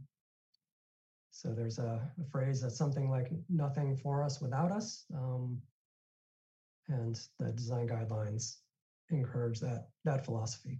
[1.30, 5.04] so there's a, a, phrase that's something like nothing for us without us.
[5.14, 5.60] Um,
[6.88, 8.58] and the design guidelines
[9.10, 10.78] encourage that, that philosophy.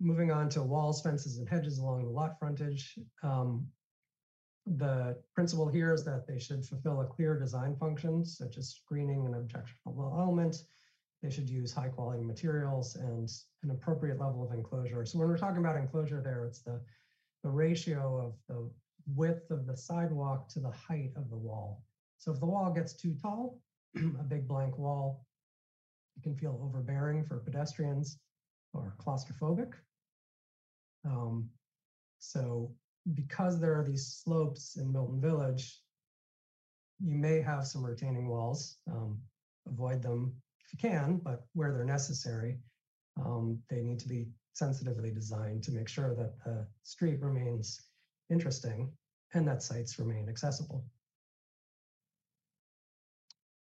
[0.00, 2.98] Moving on to walls, fences, and hedges along the lot frontage.
[3.22, 3.66] Um,
[4.66, 9.26] the principle here is that they should fulfill a clear design function, such as screening
[9.26, 10.64] and objectionable element.
[11.22, 13.30] They should use high quality materials and
[13.62, 15.04] an appropriate level of enclosure.
[15.04, 16.80] So when we're talking about enclosure there, it's the,
[17.42, 18.70] the ratio of the
[19.14, 21.82] width of the sidewalk to the height of the wall.
[22.18, 23.60] So if the wall gets too tall,
[23.96, 25.26] a big blank wall,
[26.16, 28.18] it can feel overbearing for pedestrians
[28.72, 29.72] or claustrophobic.
[31.04, 31.48] Um,
[32.18, 32.72] so
[33.14, 35.80] because there are these slopes in Milton Village,
[37.00, 38.76] you may have some retaining walls.
[38.90, 39.20] Um,
[39.66, 40.34] avoid them
[40.64, 42.58] if you can, but where they're necessary,
[43.24, 47.80] um, they need to be sensitively designed to make sure that the street remains
[48.30, 48.92] interesting
[49.34, 50.84] and that sites remain accessible.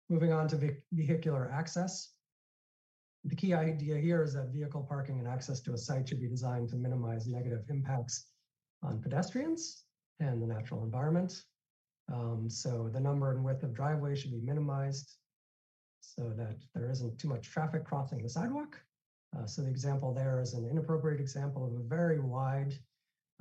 [0.10, 2.12] Moving on to vehicular access.
[3.24, 6.28] The key idea here is that vehicle parking and access to a site should be
[6.28, 8.28] designed to minimize negative impacts
[8.86, 9.84] on pedestrians
[10.20, 11.44] and the natural environment.
[12.14, 15.16] Um, so the number and width of driveways should be minimized
[16.02, 18.80] so that there isn't too much traffic crossing the sidewalk.
[19.36, 22.74] Uh, so the example there is an inappropriate example of a very wide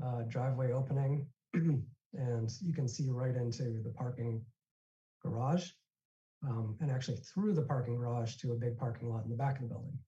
[0.02, 1.26] uh, driveway opening.
[1.54, 4.42] and you can see right into the parking
[5.22, 5.70] garage
[6.46, 9.56] um, and actually through the parking garage to a big parking lot in the back
[9.56, 9.98] of the building.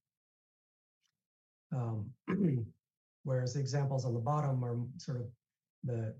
[1.72, 2.66] Um,
[3.26, 5.26] whereas the examples on the bottom are sort of
[5.82, 6.14] the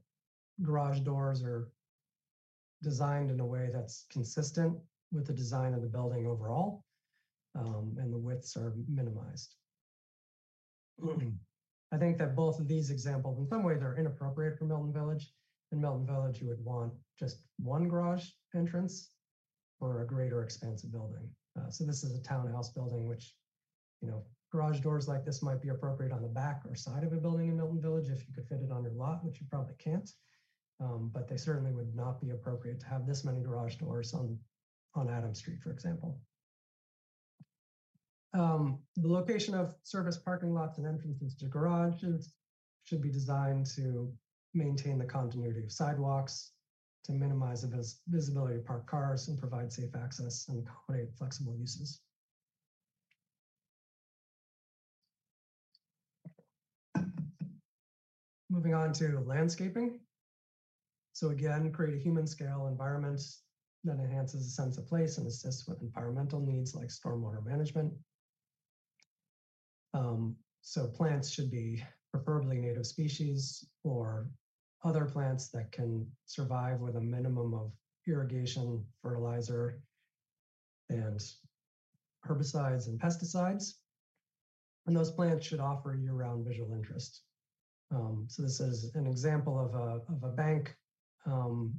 [0.63, 1.69] garage doors are
[2.83, 4.77] designed in a way that's consistent
[5.13, 6.85] with the design of the building overall,
[7.55, 9.55] um, and the widths are minimized.
[11.93, 15.33] I think that both of these examples, in some ways, are inappropriate for Milton Village.
[15.71, 19.11] In Milton Village, you would want just one garage entrance
[19.79, 21.29] for a greater expansive building.
[21.57, 23.33] Uh, so this is a townhouse building, which,
[24.03, 24.25] you know,
[24.57, 27.49] garage doors like this might be appropriate on the back or side of a building
[27.49, 30.11] in Milton Village if you could fit it on your lot, which you probably can't.
[30.81, 34.39] Um, but they certainly would not be appropriate to have this many garage doors on,
[34.95, 36.19] on Adams Street, for example.
[38.33, 42.33] Um, the location of service parking lots and entrances to garages
[42.85, 44.11] should be designed to
[44.55, 46.53] maintain the continuity of sidewalks,
[47.05, 51.55] to minimize the vis visibility of parked cars and provide safe access and accommodate flexible
[51.59, 52.01] uses.
[58.57, 60.01] Moving on to landscaping.
[61.13, 63.21] So again, create a human scale environment
[63.85, 67.93] that enhances a sense of place and assists with environmental needs like stormwater management.
[69.93, 74.31] Um, so plants should be preferably native species or
[74.85, 77.73] other plants that can survive with a minimum of
[78.09, 79.83] irrigation, fertilizer,
[80.89, 81.21] and
[82.27, 83.75] herbicides and pesticides.
[84.87, 87.26] And those plants should offer year-round visual interest.
[87.95, 90.75] Um, so this is an example of a, of a bank,
[91.25, 91.75] um,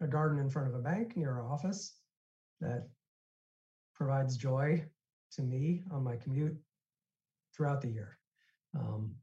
[0.00, 1.94] a garden in front of a bank near our office
[2.60, 2.88] that
[3.94, 4.84] provides joy
[5.32, 6.56] to me on my commute
[7.56, 8.18] throughout the year.
[8.76, 9.14] Um,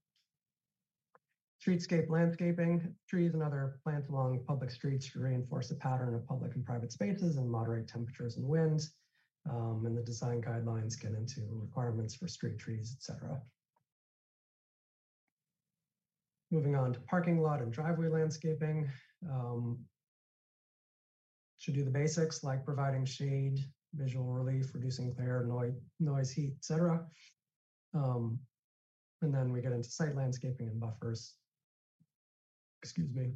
[1.61, 6.55] Streetscape landscaping, trees and other plants along public streets to reinforce the pattern of public
[6.55, 8.93] and private spaces and moderate temperatures and winds.
[9.49, 13.39] Um, and the design guidelines get into requirements for street trees, etc.
[16.51, 18.89] Moving on to parking lot and driveway landscaping.
[19.29, 19.79] Um,
[21.57, 23.59] should do the basics like providing shade
[23.93, 27.05] visual relief, reducing glare, noise, noise, heat, etc.
[27.93, 28.39] Um,
[29.21, 31.35] and then we get into site landscaping and buffers.
[32.81, 33.31] Excuse me.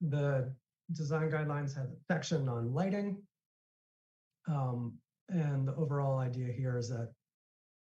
[0.00, 0.52] The
[0.92, 3.22] design guidelines have a section on lighting.
[4.48, 4.94] Um,
[5.28, 7.12] and the overall idea here is that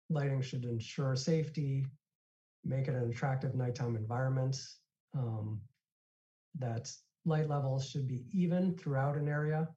[0.10, 1.86] lighting should ensure safety,
[2.64, 4.58] make it an attractive nighttime environment,
[5.18, 5.62] um,
[6.60, 6.92] that
[7.26, 9.68] light levels should be even throughout an area.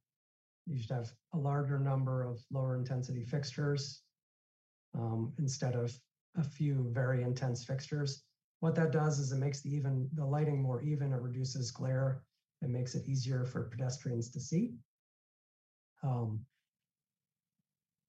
[0.67, 4.03] You should have a larger number of lower intensity fixtures
[4.95, 5.93] um, instead of
[6.37, 8.25] a few very intense fixtures.
[8.61, 11.13] What that does is it makes the even the lighting more even.
[11.13, 12.23] It reduces glare.
[12.63, 14.73] It makes it easier for pedestrians to see.
[16.03, 16.41] Um,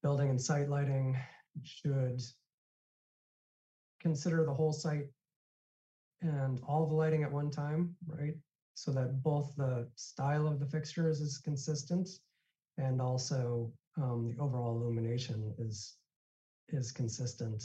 [0.01, 1.17] building and site lighting
[1.63, 2.21] should
[4.06, 5.08] consider the whole site
[6.22, 8.36] and all the lighting at one time, right?
[8.76, 12.08] So that both the style of the fixtures is consistent
[12.78, 15.97] and also um, the overall illumination is
[16.70, 17.64] is consistent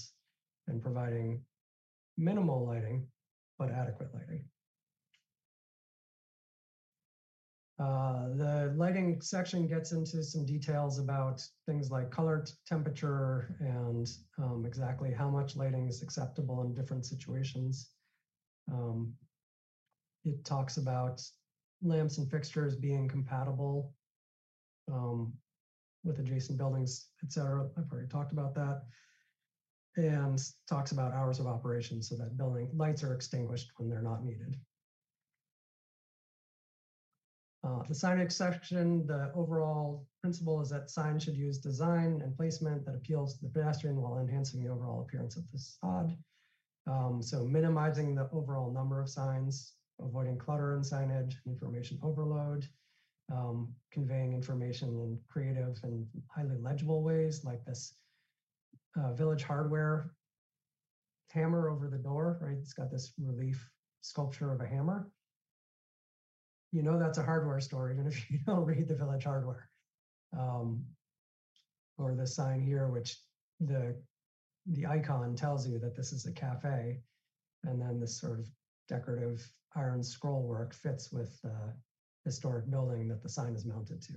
[0.68, 1.43] and providing
[2.16, 3.07] minimal lighting,
[3.59, 4.45] but adequate lighting.
[7.81, 14.07] Uh, the lighting section gets into some details about things like color temperature and
[14.37, 17.93] um, exactly how much lighting is acceptable in different situations.
[18.70, 19.14] Um,
[20.24, 21.22] it talks about
[21.81, 23.95] lamps and fixtures being compatible
[24.93, 25.33] um,
[26.05, 27.66] with adjacent buildings, et cetera.
[27.78, 28.83] I've already talked about that.
[29.97, 34.22] And talks about hours of operation so that building lights are extinguished when they're not
[34.22, 34.57] needed.
[37.62, 42.86] Uh, the signage section, the overall principle is that signs should use design and placement
[42.86, 46.16] that appeals to the pedestrian while enhancing the overall appearance of the facade.
[46.86, 52.66] Um, so minimizing the overall number of signs, avoiding clutter in signage, information overload,
[53.30, 57.94] um, conveying information in creative and highly legible ways like this
[58.96, 60.11] uh, village hardware
[61.30, 62.56] hammer over the door, right?
[62.58, 63.68] It's got this relief
[64.00, 65.11] sculpture of a hammer.
[66.72, 69.68] You know that's a hardware store, even if you don't read the village hardware.
[70.36, 70.84] Um,
[71.98, 73.18] or the sign here, which
[73.60, 73.94] the
[74.66, 77.00] the icon tells you that this is a cafe,
[77.64, 78.48] and then this sort of
[78.88, 79.46] decorative
[79.76, 81.74] iron scroll work fits with the
[82.24, 84.12] historic building that the sign is mounted to.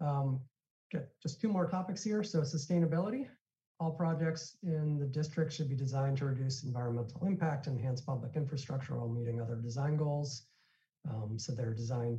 [0.00, 0.40] Um,
[0.94, 2.22] okay, just two more topics here.
[2.22, 3.28] So sustainability.
[3.80, 8.96] All projects in the district should be designed to reduce environmental impact, enhance public infrastructure
[8.96, 10.46] while meeting other design goals.
[11.08, 12.18] Um, so they're designed,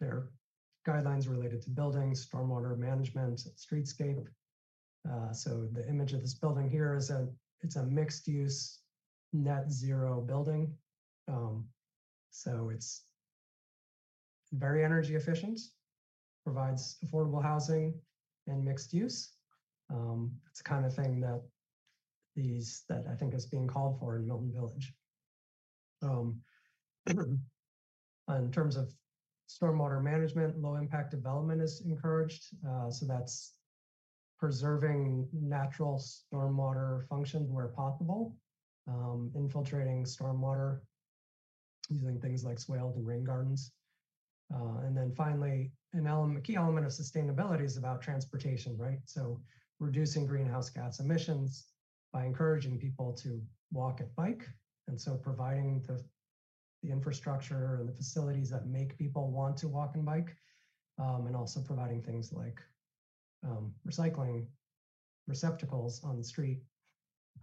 [0.00, 0.28] they're
[0.86, 4.26] guidelines related to buildings, stormwater management, streetscape.
[5.10, 7.28] Uh, so the image of this building here is a
[7.62, 8.80] it's a mixed use
[9.32, 10.72] net zero building.
[11.28, 11.64] Um,
[12.30, 13.02] so it's
[14.52, 15.60] very energy efficient,
[16.44, 17.94] provides affordable housing
[18.46, 19.32] and mixed use.
[19.92, 21.42] Um, it's the kind of thing that
[22.34, 24.92] these that I think is being called for in Milton Village.
[26.02, 26.40] Um,
[27.06, 28.92] in terms of
[29.48, 32.44] stormwater management, low impact development is encouraged.
[32.66, 33.54] Uh, so that's
[34.38, 38.34] preserving natural stormwater functions where possible,
[38.88, 40.80] um, infiltrating stormwater
[41.88, 43.72] using things like swales and rain gardens.
[44.52, 48.98] Uh, and then finally, an element, a key element of sustainability is about transportation, right?
[49.04, 49.40] So
[49.82, 51.66] reducing greenhouse gas emissions
[52.12, 54.46] by encouraging people to walk and bike.
[54.88, 56.02] And so providing the,
[56.82, 60.36] the infrastructure and the facilities that make people want to walk and bike.
[60.98, 62.60] Um, and also providing things like
[63.44, 64.46] um, recycling
[65.26, 66.60] receptacles on the street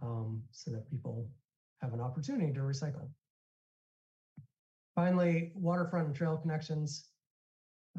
[0.00, 1.28] um, so that people
[1.82, 3.08] have an opportunity to recycle.
[4.94, 7.09] Finally, waterfront and trail connections.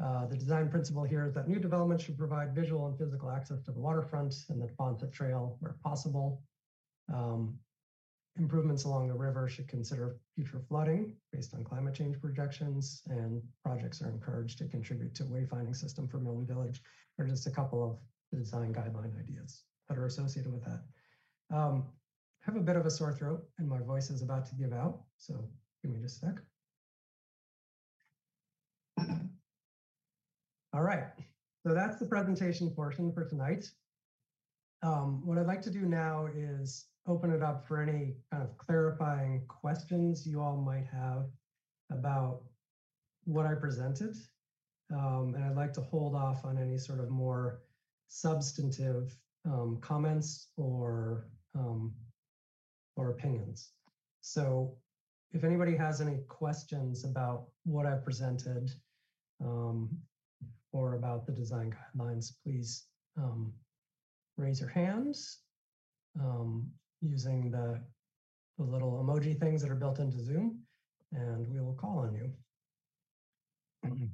[0.02, 3.60] Uh, the design principle here is that new development should provide visual and physical access
[3.62, 6.42] to the waterfront and the Neponset Trail where possible.
[7.12, 7.56] Um,
[8.36, 14.02] improvements along the river should consider future flooding based on climate change projections, and projects
[14.02, 16.82] are encouraged to contribute to wayfinding system for Milton Village.
[17.18, 17.98] Are just a couple of
[18.36, 20.82] design guideline ideas that are associated with that.
[21.54, 21.84] Um,
[22.42, 24.72] I have a bit of a sore throat and my voice is about to give
[24.72, 25.34] out, so
[25.82, 26.42] give me just a sec.
[30.74, 31.04] All right,
[31.66, 33.70] so that's the presentation portion for tonight.
[34.82, 38.56] Um, what I'd like to do now is open it up for any kind of
[38.56, 41.26] clarifying questions you all might have
[41.90, 42.40] about
[43.24, 44.16] what I presented.
[44.90, 47.60] Um, and I'd like to hold off on any sort of more
[48.08, 49.14] substantive
[49.44, 51.92] um, comments or um,
[52.96, 53.72] or opinions.
[54.22, 54.74] So
[55.32, 58.70] if anybody has any questions about what I presented
[59.44, 59.90] um,
[60.72, 63.52] or about the design guidelines, please um,
[64.36, 65.38] raise your hands
[66.20, 66.66] um,
[67.00, 67.80] using the,
[68.58, 70.58] the little emoji things that are built into Zoom,
[71.12, 72.32] and we will call on you.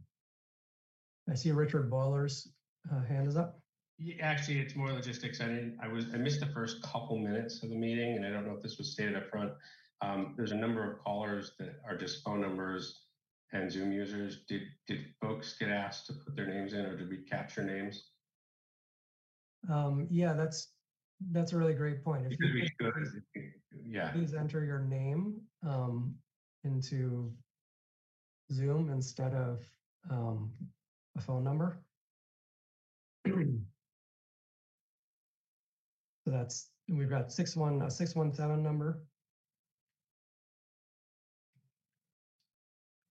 [1.30, 2.48] I see Richard Boiler's
[2.92, 3.60] uh, hand is up.
[3.98, 5.40] Yeah, actually, it's more logistics.
[5.40, 5.76] I didn't.
[5.82, 6.06] I was.
[6.14, 8.78] I missed the first couple minutes of the meeting, and I don't know if this
[8.78, 9.50] was stated up front.
[10.00, 13.02] Um, there's a number of callers that are just phone numbers
[13.52, 14.44] and Zoom users.
[14.48, 18.10] Did did folks get asked to put their names in, or did we capture names?
[19.70, 20.72] Um, yeah, that's
[21.32, 22.26] that's a really great point.
[22.26, 23.52] If Because you could please,
[23.86, 24.10] Yeah.
[24.12, 26.14] please enter your name um,
[26.64, 27.32] into
[28.52, 29.64] Zoom instead of
[30.10, 30.52] um,
[31.16, 31.82] a phone number.
[36.24, 39.02] So that's, we've got six one, a six one seven number.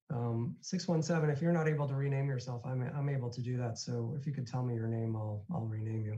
[0.10, 3.41] Um, six one seven, if you're not able to rename yourself, I'm, I'm able to
[3.41, 3.78] do that.
[3.78, 6.18] So if you could tell me your name, I'll, I'll rename you.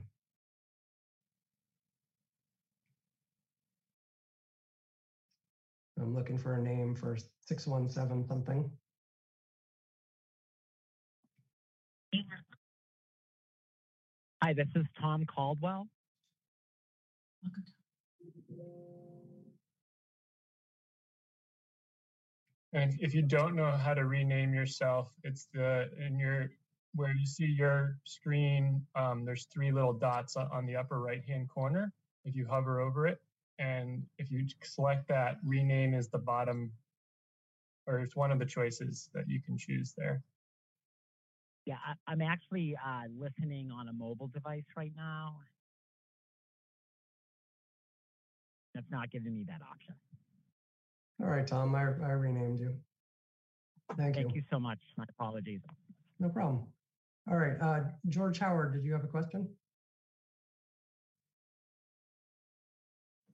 [6.00, 8.72] I'm looking for a name for six one seven something.
[14.42, 15.88] Hi, this is Tom Caldwell.
[22.74, 26.52] And if you don't know how to rename yourself, it's the in your
[26.96, 28.86] where you see your screen.
[28.96, 31.92] Um, there's three little dots on, the upper right hand corner.
[32.26, 33.20] If you hover over it,
[33.58, 36.72] and if you select that, rename is the bottom,
[37.88, 40.22] or it's one of the choices that you can choose there.
[41.66, 45.38] Yeah, I'm actually uh, listening on a mobile device right now.
[48.74, 49.96] That's not giving me that option.
[51.22, 52.76] All right, Tom, I, I renamed you.
[53.98, 54.24] Thank you.
[54.24, 54.80] Thank you so much.
[54.98, 55.62] My apologies.
[56.20, 56.66] No problem.
[57.30, 59.48] All right, uh, George Howard, did you have a question?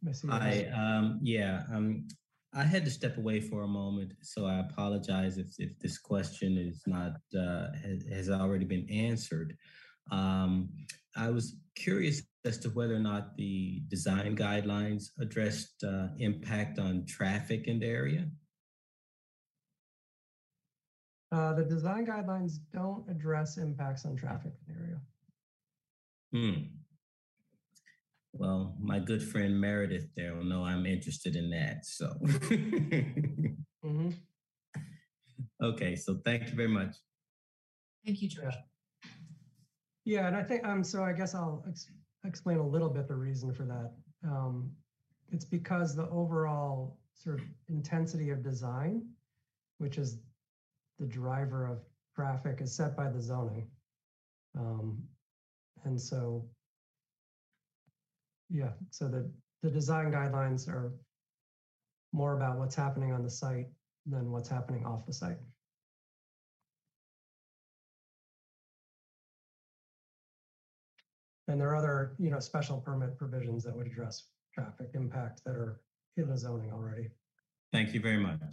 [0.08, 0.74] I see your I hand.
[0.76, 2.08] um yeah um
[2.54, 6.58] I had to step away for a moment, so I apologize if if this question
[6.58, 9.58] is not uh, has, has already been answered.
[10.10, 10.70] Um,
[11.18, 17.06] I was curious as to whether or not the design guidelines addressed uh, impact on
[17.06, 18.28] traffic in the area.
[21.32, 25.02] Uh, the design guidelines don't address impacts on traffic in the area.
[26.34, 26.62] Hmm.
[28.34, 31.86] Well, my good friend Meredith there will know I'm interested in that.
[31.86, 32.08] So,
[33.84, 34.14] Mhm.
[35.64, 35.96] okay.
[35.96, 36.96] So, thank you very much.
[38.06, 38.54] Thank you, George.
[40.04, 40.84] Yeah, and I think um.
[40.84, 41.90] So I guess I'll ex-
[42.28, 43.92] explain a little bit the reason for that.
[44.24, 44.72] Um,
[45.32, 49.08] it's because the overall sort of intensity of design,
[49.78, 50.20] which is
[51.00, 51.80] the driver of
[52.16, 53.68] traffic, is set by the zoning.
[54.58, 55.04] Um,
[55.84, 56.46] and so,
[58.50, 59.30] yeah, so the
[59.64, 60.94] the design guidelines are
[62.14, 63.68] more about what's happening on the site
[64.06, 65.38] than what's happening off the site.
[71.48, 75.52] And there are other, you know, special permit provisions that would address traffic impact that
[75.52, 75.82] are
[76.18, 77.10] in the zoning already.
[77.72, 78.42] Thank you very much.
[78.42, 78.52] Are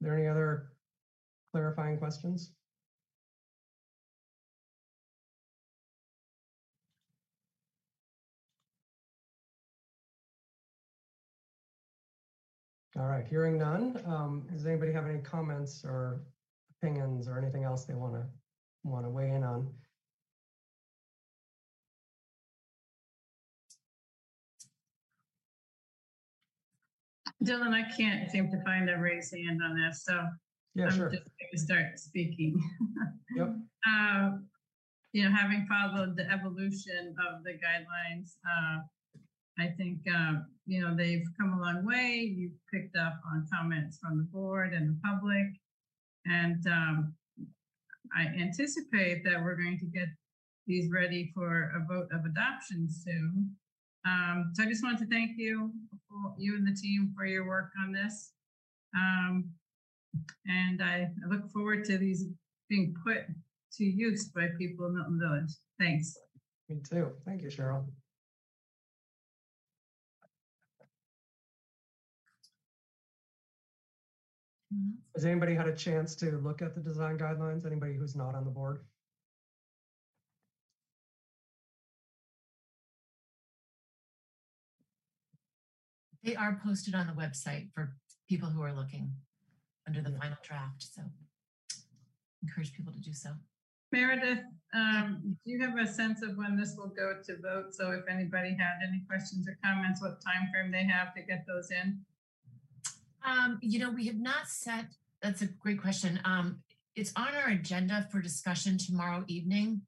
[0.00, 0.72] there any other
[1.52, 2.52] clarifying questions?
[12.98, 14.00] All right, hearing none.
[14.06, 16.22] Um, does anybody have any comments or
[16.76, 18.24] opinions or anything else they want to
[18.84, 19.68] want to weigh in on?
[27.44, 30.26] Dylan, I can't seem to find a raised hand on this, so
[30.74, 31.10] Yeah, I'm sure.
[31.10, 32.60] just going to start speaking.
[33.36, 33.54] Yep.
[33.86, 34.48] Um,
[35.12, 38.80] you know, having followed the evolution of the guidelines, uh,
[39.56, 42.34] I think, uh, you know, they've come a long way.
[42.36, 45.46] You've picked up on comments from the board and the public.
[46.26, 47.14] And um,
[48.16, 50.08] I anticipate that we're going to get
[50.66, 53.54] these ready for a vote of adoption soon.
[54.06, 55.70] Um, so I just wanted to thank you,
[56.08, 58.32] for you and the team for your work on this.
[58.94, 59.50] Um,
[60.46, 62.26] and I, I look forward to these
[62.68, 63.18] being put
[63.76, 65.52] to use by people in Milton Village.
[65.78, 66.16] Thanks.
[66.68, 67.10] Me too.
[67.24, 67.84] Thank you, Cheryl.
[75.16, 77.66] Has anybody had a chance to look at the design guidelines?
[77.66, 78.84] Anybody who's not on the board?
[86.22, 87.94] They are posted on the website for
[88.28, 89.12] people who are looking
[89.86, 90.82] under the final draft.
[90.94, 91.02] So
[92.42, 93.30] encourage people to do so.
[93.92, 97.74] Meredith, um, do you have a sense of when this will go to vote?
[97.74, 101.44] So if anybody had any questions or comments, what time frame they have to get
[101.46, 101.98] those in?
[103.26, 104.86] Um, you know, we have not set,
[105.22, 106.20] that's a great question.
[106.24, 106.62] Um,
[106.94, 109.82] it's on our agenda for discussion tomorrow evening,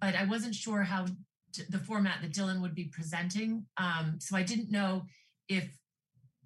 [0.00, 1.06] but I wasn't sure how
[1.52, 3.66] d- the format that Dylan would be presenting.
[3.76, 5.02] Um, so I didn't know
[5.48, 5.68] if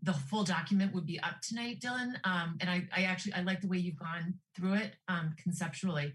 [0.03, 2.15] the full document would be up tonight, Dylan.
[2.25, 6.13] Um, and I, I actually, I like the way you've gone through it um, conceptually.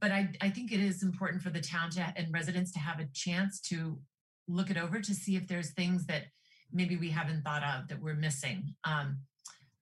[0.00, 3.00] But I, I think it is important for the town to, and residents to have
[3.00, 3.98] a chance to
[4.46, 6.24] look it over to see if there's things that
[6.72, 8.74] maybe we haven't thought of that we're missing.
[8.84, 9.18] Um,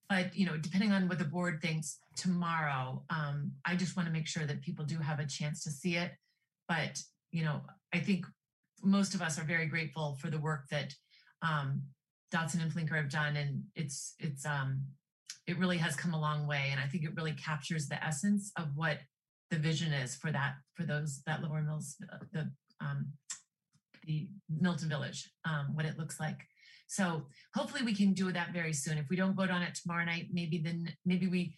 [0.09, 4.12] but you know, depending on what the board thinks tomorrow, um, I just want to
[4.12, 6.12] make sure that people do have a chance to see it.
[6.68, 7.01] But
[7.32, 7.61] you know,
[7.93, 8.24] I think
[8.82, 10.95] most of us are very grateful for the work that
[11.43, 11.82] um,
[12.30, 14.82] Dodson and Flinker have done, and it's it's um,
[15.46, 18.52] it really has come a long way, and I think it really captures the essence
[18.56, 18.98] of what
[19.50, 22.50] the vision is for that for those that Lower Mills uh, the
[22.80, 23.12] um,
[24.04, 26.40] the Milton Village, um, what it looks like.
[26.88, 28.98] So hopefully we can do that very soon.
[28.98, 31.54] If we don't vote on it tomorrow night, maybe then maybe we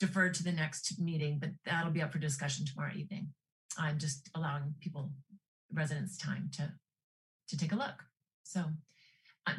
[0.00, 3.28] defer to the next meeting, but that'll be up for discussion tomorrow evening.
[3.78, 5.12] I'm just allowing people,
[5.72, 6.72] residents, time to
[7.48, 8.02] to take a look.
[8.42, 8.64] So,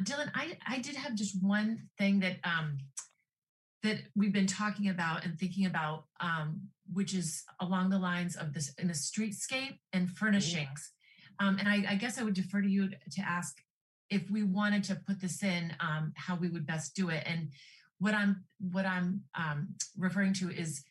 [0.04, 2.78] Dylan, I I did have just one thing that um
[3.84, 6.60] that we've been talking about and thinking about, um,
[6.92, 10.92] which is along the lines of this in the streetscape and furnishings.
[11.40, 13.58] Um, and I, I guess I would defer to you to ask
[14.10, 17.24] if we wanted to put this in, um, how we would best do it.
[17.28, 17.50] And
[18.00, 20.84] what I'm what I'm um, referring to is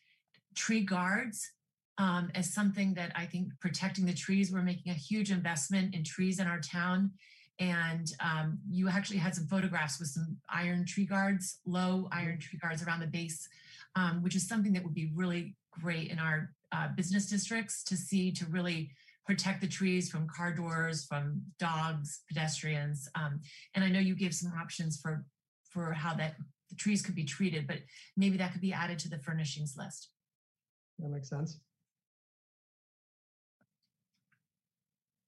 [0.55, 1.51] tree guards
[1.97, 4.51] um, as something that I think protecting the trees.
[4.51, 7.11] We're making a huge investment in trees in our town,
[7.59, 12.59] and um, you actually had some photographs with some iron tree guards, low iron tree
[12.61, 13.47] guards around the base,
[13.95, 17.95] um, which is something that would be really great in our uh, business districts to
[17.95, 18.91] see to really
[19.25, 23.07] protect the trees from car doors, from dogs, pedestrians.
[23.15, 23.39] Um,
[23.73, 25.25] and I know you gave some options for
[25.71, 26.35] for how that
[26.69, 27.77] the trees could be treated, but
[28.15, 30.09] maybe that could be added to the furnishings list.
[30.99, 31.59] That makes sense.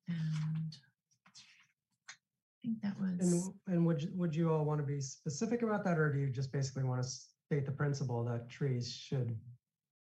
[0.07, 0.77] And
[2.67, 3.33] think that was.
[3.67, 6.19] And, and would, you- would you all want to be specific about that, or do
[6.19, 9.37] you just basically want to state the principle that trees should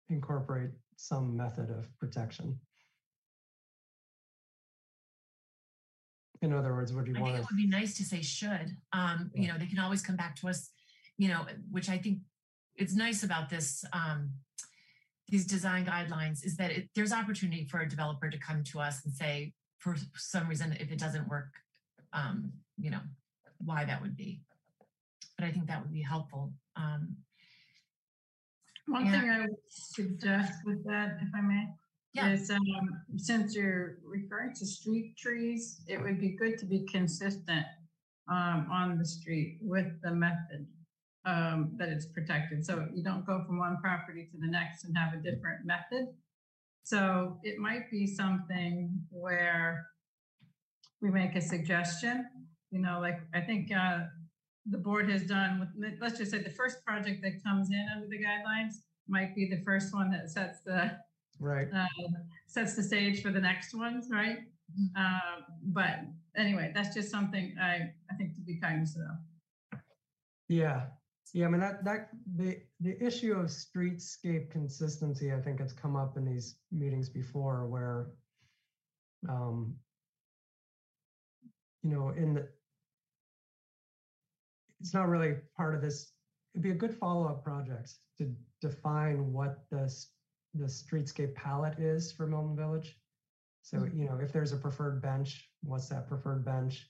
[0.10, 2.60] incorporate some method of protection?
[6.41, 7.54] In other words, would you I want think to?
[7.54, 8.76] it would be nice to say should.
[8.93, 10.72] Um, you know, they can always come back to us,
[11.18, 12.20] you know, which I think
[12.76, 14.32] it's nice about this um,
[15.30, 19.06] these design guidelines is that it, there's opportunity for a developer to come to us
[19.06, 21.54] and say, for some reason, if it doesn't work,
[22.14, 23.01] um, you know,
[23.59, 24.41] why that would be.
[25.38, 26.53] But I think that would be helpful.
[26.76, 27.18] Um,
[28.88, 29.12] One Yeah.
[29.22, 31.74] thing I would suggest with that, if I may,
[32.14, 32.32] Yeah.
[32.34, 37.66] is um, since you're referring to street trees, it would be good to be consistent
[38.28, 40.68] um, on the street with the method
[41.26, 42.66] um, that it's protected.
[42.66, 46.07] So you don't go from one property to the next and have a different method.
[46.84, 49.88] So it might be something where
[51.02, 52.26] we make a suggestion,
[52.70, 54.02] you know, like I think uh,
[54.70, 58.08] the board has done with, let's just say the first project that comes in under
[58.08, 58.76] the guidelines
[59.08, 60.91] might be the first one that sets the,
[61.39, 61.68] Right.
[61.74, 61.88] uh,
[62.47, 64.38] sets the stage for the next ones, right?
[64.95, 66.02] Uh, but
[66.38, 69.80] anyway, that's just something I, I think to be cognizant of.
[70.47, 70.86] Yeah,
[71.34, 71.47] yeah.
[71.47, 76.16] I mean that that the the issue of streetscape consistency, I think, has come up
[76.16, 78.12] in these meetings before, where,
[79.28, 79.76] um,
[81.84, 82.48] you know, in the
[84.80, 86.14] it's not really part of this.
[86.54, 89.94] It'd be a good follow up project to define what the
[90.54, 92.98] the streetscape palette is for Milton Village.
[93.62, 96.88] So you know, if there's a preferred bench, what's that preferred bench?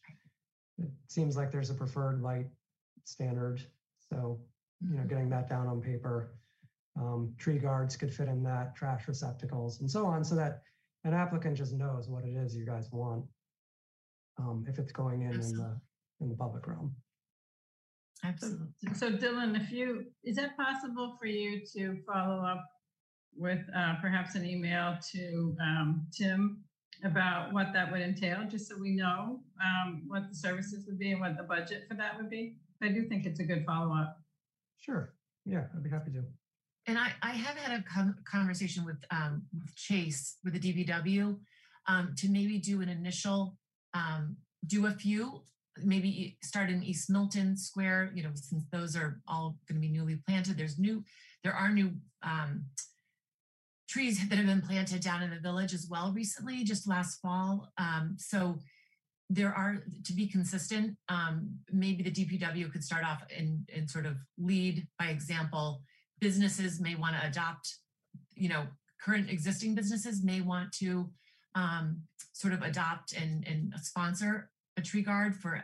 [0.79, 2.47] It seems like there's a preferred light
[3.03, 3.61] standard.
[4.09, 4.39] So,
[4.81, 6.33] you know, getting that down on paper.
[6.99, 10.63] Um, tree guards could fit in that, trash receptacles and so on, so that
[11.05, 13.23] an applicant just knows what it is you guys want.
[14.39, 15.79] Um, if it's going in in the,
[16.21, 16.95] in the public realm.
[18.23, 18.67] Absolutely.
[18.93, 22.65] So Dylan, if you, is that possible for you to follow up
[23.35, 26.63] with uh, perhaps an email to um, Tim
[27.03, 31.11] about what that would entail, just so we know um, what the services would be
[31.11, 32.57] and what the budget for that would be?
[32.81, 34.17] I do think it's a good follow-up.
[34.79, 35.13] Sure.
[35.45, 36.23] Yeah, I'd be happy to.
[36.87, 37.83] And I, I have had a
[38.29, 41.37] conversation with, um, with Chase with the DPW
[41.87, 43.57] um, to maybe do an initial,
[43.93, 44.37] um,
[44.67, 45.41] do a few
[45.83, 49.91] maybe start in East Milton Square, you know, since those are all going to be
[49.91, 50.57] newly planted.
[50.57, 51.03] There's new,
[51.43, 51.91] there are new
[52.23, 52.65] um,
[53.89, 57.71] trees that have been planted down in the village as well recently, just last fall.
[57.77, 58.59] Um, so
[59.29, 64.05] there are, to be consistent, um, maybe the DPW could start off and, and sort
[64.05, 65.81] of lead by example.
[66.19, 67.77] Businesses may want to adopt,
[68.35, 68.65] you know,
[69.01, 71.09] current existing businesses may want to
[71.55, 72.01] um,
[72.33, 75.63] sort of adopt and, and sponsor a tree guard for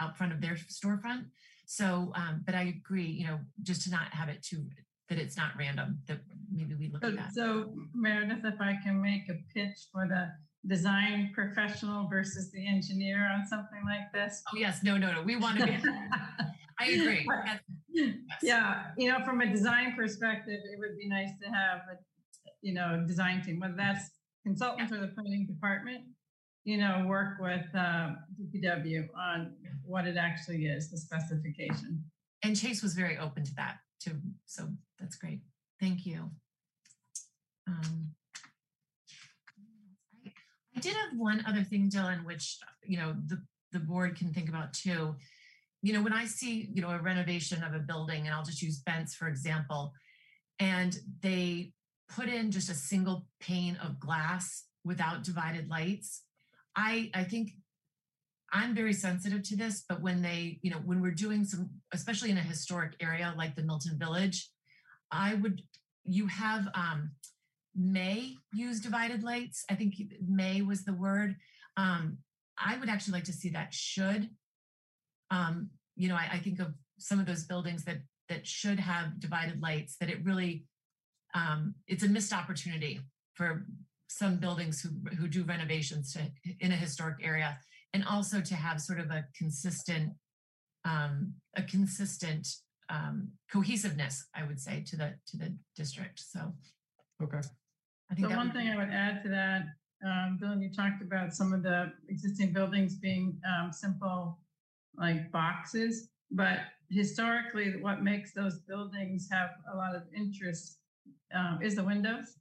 [0.00, 1.24] out front of their storefront.
[1.66, 4.66] So, um, but I agree, you know, just to not have it too,
[5.08, 6.20] that it's not random, that
[6.50, 7.34] maybe we look So- at that.
[7.34, 10.30] So Meredith, if I can make a pitch for the
[10.66, 14.42] design professional versus the engineer on something like this?
[14.52, 15.76] Oh, yes, no, no, no, we want to be,
[16.78, 17.26] I agree.
[17.88, 18.14] Yes.
[18.42, 21.96] Yeah, you know, from a design perspective, it would be nice to have a,
[22.60, 24.10] you know, design team, whether that's
[24.44, 26.02] consultants or the planning department,
[26.64, 32.04] you know, work with uh, DPW on what it actually is, the specification.
[32.42, 34.12] And Chase was very open to that too.
[34.46, 34.68] So
[34.98, 35.40] that's great.
[35.80, 36.30] Thank you.
[37.68, 38.10] Um,
[40.26, 40.32] I-
[40.76, 44.48] I did have one other thing, Dylan, which, you know, the, the board can think
[44.48, 45.16] about too.
[45.82, 48.62] You know, when I see, you know, a renovation of a building, and I'll just
[48.62, 49.92] use Bent's for example,
[50.58, 51.72] and they
[52.16, 56.22] put in just a single pane of glass without divided lights,
[56.76, 57.50] I, I think
[58.52, 62.30] I'm very sensitive to this, but when they, you know, when we're doing some, especially
[62.30, 64.50] in a historic area like the Milton Village,
[65.10, 65.62] I would,
[66.04, 67.12] you have, um,
[67.74, 69.64] may use divided lights.
[69.70, 69.94] I think
[70.26, 71.36] may was the word.
[71.76, 72.18] Um,
[72.58, 74.28] I would actually like to see that should.
[75.30, 77.98] Um, you know, I, I think of some of those buildings that
[78.28, 79.96] that should have divided lights.
[80.00, 80.66] That it really,
[81.34, 83.00] um, it's a missed opportunity
[83.34, 83.66] for
[84.08, 86.20] some buildings who who do renovations to
[86.60, 87.58] in a historic area
[87.94, 90.12] and also to have sort of a consistent
[90.84, 92.46] um, a consistent
[92.90, 96.52] um, cohesiveness i would say to the to the district so
[97.22, 97.40] Okay.
[98.10, 99.62] i think So one thing be- I would add to that,
[100.04, 104.40] um, Bill, you talked about some of the existing buildings being um, simple,
[104.96, 106.08] like boxes.
[106.32, 106.58] But
[106.90, 110.78] historically, what makes those buildings have a lot of interest
[111.34, 112.36] um, is the windows,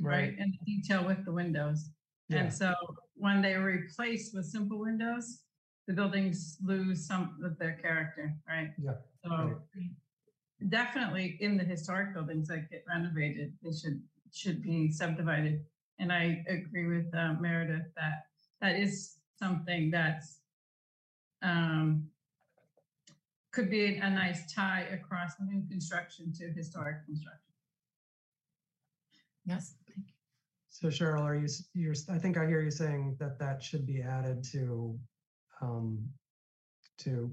[0.00, 0.34] right?
[0.38, 1.90] And the detail with the windows.
[2.28, 2.38] Yeah.
[2.38, 2.74] And so
[3.14, 5.42] when they are replaced with simple windows,
[5.86, 8.70] the buildings lose some of their character, right?
[8.82, 8.92] Yeah.
[9.24, 9.60] So
[10.68, 14.00] definitely in the historic buildings that get renovated, they should
[14.32, 15.64] should be subdivided.
[15.98, 18.26] And I agree with uh, Meredith that
[18.60, 20.38] that is something that's
[21.42, 22.08] um,
[23.52, 27.51] could be a nice tie across new construction to historic construction.
[29.44, 30.14] Yes thank you.
[30.70, 34.00] So Cheryl, are you, you're, I think I hear you saying that that should be
[34.00, 34.98] added to,
[35.60, 36.02] um,
[37.00, 37.30] to,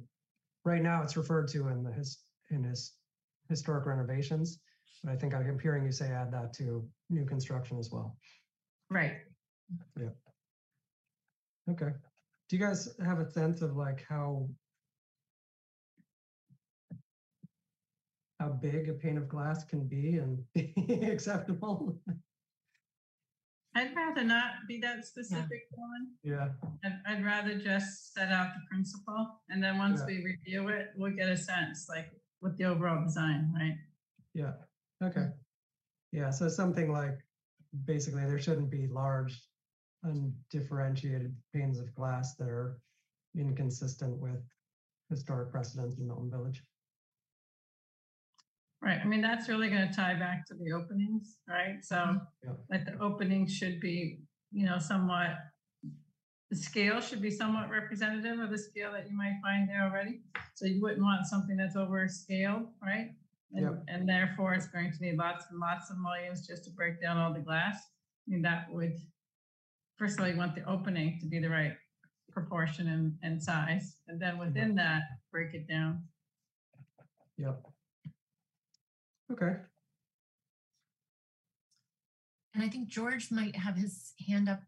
[0.66, 2.20] right now it's referred to in the his,
[2.52, 2.94] in his
[3.48, 4.60] historic renovations.
[5.04, 8.18] But I think I'm hearing you say add that to new construction as well.
[8.90, 9.14] Right.
[9.98, 10.10] Yeah.
[11.72, 11.94] Okay.
[12.50, 14.50] Do you guys have a sense of like how
[18.40, 20.74] how big a pane of glass can be and be
[21.12, 22.00] acceptable?
[23.76, 26.08] I'd rather not be that specific one.
[26.24, 26.50] Yeah.
[26.84, 30.06] I'd, I'd rather just set out the principle and then once Yeah.
[30.08, 32.12] we review it, we'll get a sense like
[32.42, 33.78] with the overall design, right?
[34.34, 34.54] Yeah.
[35.04, 35.28] Okay.
[36.12, 36.30] Yeah.
[36.32, 37.20] So something like
[37.86, 39.40] basically there shouldn't be large,
[40.04, 42.80] undifferentiated panes of glass that are
[43.38, 44.42] inconsistent with
[45.10, 46.64] historic precedents in Milton Village.
[48.82, 49.00] Right.
[49.04, 51.84] I mean, that's really going to tie back to the openings, right?
[51.84, 52.18] So, mm-hmm.
[52.44, 52.52] Yeah.
[52.72, 54.20] like the openings should be,
[54.52, 55.32] you know, somewhat,
[56.50, 60.22] the scale should be somewhat representative of the scale that you might find there already.
[60.56, 63.10] So you wouldn't want something that's over scale, right?
[63.54, 63.84] And, Yep.
[63.90, 67.18] and therefore it's going to need lots and lots of mullions just to break down
[67.18, 67.76] all the glass.
[68.28, 68.94] I mean, that would,
[69.98, 71.74] first of all, you want the opening to be the right
[72.32, 73.98] proportion and, and size.
[74.08, 74.46] And then mm-hmm.
[74.48, 75.02] within that,
[75.32, 76.04] break it down.
[77.38, 77.62] Yep.
[79.32, 79.56] Okay.
[82.56, 84.62] and i think george might have his hand up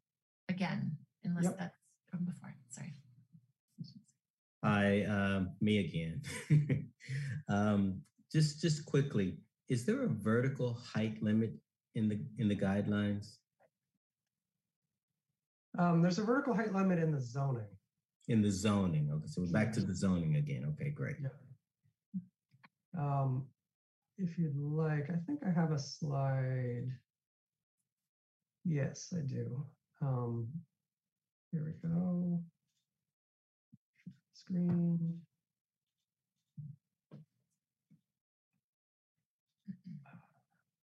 [0.49, 1.57] again unless Yep.
[1.59, 1.77] that's
[2.09, 2.93] from before sorry
[4.63, 6.21] Hi, um, me again.
[7.49, 9.39] um, just just quickly,
[9.69, 11.53] is there a vertical height limit
[11.95, 13.37] in the in the guidelines
[15.79, 17.65] Um, there's a vertical height limit in the zoning.
[18.27, 19.09] in the zoning?
[19.11, 20.63] Okay, so we're back to the zoning again.
[20.75, 21.15] Okay, great.
[21.19, 21.29] Yeah.
[23.01, 23.47] Um,
[24.21, 26.87] if you'd like, I think I have a slide.
[28.63, 29.65] Yes, I do.
[30.01, 30.47] Um,
[31.51, 32.39] here we go.
[34.33, 35.21] screen.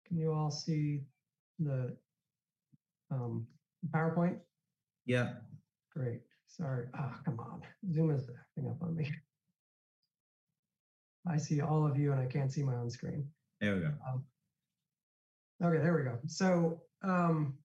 [0.08, 1.02] Can you all see
[1.60, 1.98] the
[3.12, 3.48] um,
[3.90, 4.38] PowerPoint?
[5.06, 5.34] Yeah.
[5.92, 6.22] Great.
[6.48, 6.86] Sorry.
[6.94, 7.62] Ah, come on.
[7.92, 9.12] Zoom is acting up on me.
[11.28, 13.28] I see all of you and I can't see my own screen.
[13.62, 13.92] There we go.
[14.08, 14.24] Um,
[15.64, 16.18] okay, there we go.
[16.28, 17.58] So um,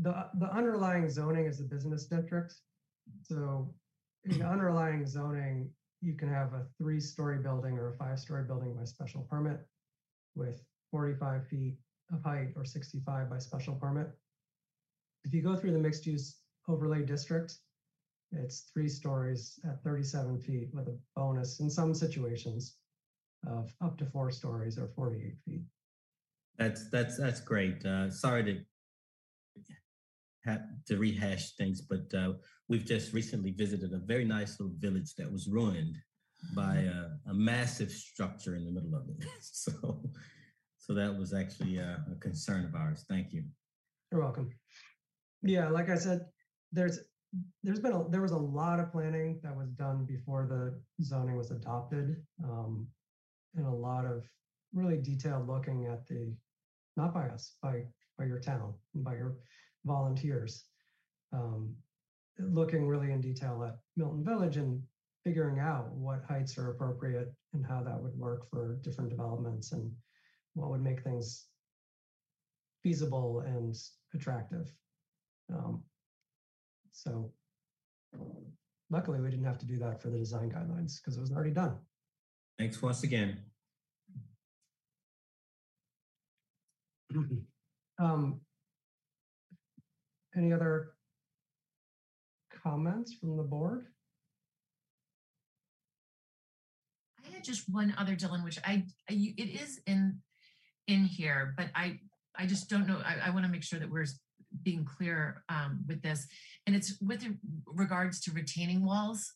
[0.00, 2.54] the the underlying zoning is the business district.
[3.22, 3.74] So
[4.24, 5.70] in the underlying zoning,
[6.00, 9.60] you can have a three-story building or a five-story building by special permit
[10.34, 11.76] with 45 feet
[12.12, 14.10] of height or 65 by special permit.
[15.24, 16.36] If you go through the mixed-use
[16.68, 17.58] overlay district,
[18.32, 22.76] it's three stories at 37 feet with a bonus in some situations
[23.46, 25.62] of up to four stories or 48 feet.
[26.58, 27.84] That's that's that's great.
[27.84, 28.60] Uh, sorry to
[30.44, 32.32] have to rehash things, but uh,
[32.68, 35.96] we've just recently visited a very nice little village that was ruined
[36.54, 39.26] by a, a massive structure in the middle of it.
[39.40, 40.02] so,
[40.78, 43.04] so that was actually a, a concern of ours.
[43.08, 43.44] Thank you.
[44.10, 44.50] You're welcome.
[45.42, 46.26] Yeah, like I said,
[46.72, 47.00] there's
[47.62, 51.36] there's been a there was a lot of planning that was done before the zoning
[51.36, 52.86] was adopted, um,
[53.54, 54.24] and a lot of
[54.72, 56.34] really detailed looking at the
[56.96, 57.82] not by us by
[58.18, 59.36] by your town and by your
[59.84, 60.64] volunteers,
[61.32, 61.74] um,
[62.38, 64.82] looking really in detail at Milton Village and
[65.24, 69.90] figuring out what heights are appropriate and how that would work for different developments and
[70.54, 71.46] what would make things
[72.82, 73.76] feasible and
[74.14, 74.72] attractive.
[75.52, 75.82] Um,
[76.92, 77.32] so
[78.90, 81.52] luckily we didn't have to do that for the design guidelines because it was already
[81.52, 81.76] done.
[82.58, 83.38] Thanks once again.
[87.98, 88.40] um,
[90.36, 90.92] any other
[92.62, 93.86] comments from the board?
[97.24, 100.18] I had just one other, Dylan, which I, I it is in
[100.86, 102.00] in here, but I
[102.36, 103.00] I just don't know.
[103.04, 104.06] I, I want to make sure that we're
[104.62, 106.26] being clear um, with this,
[106.66, 107.24] and it's with
[107.66, 109.32] regards to retaining walls,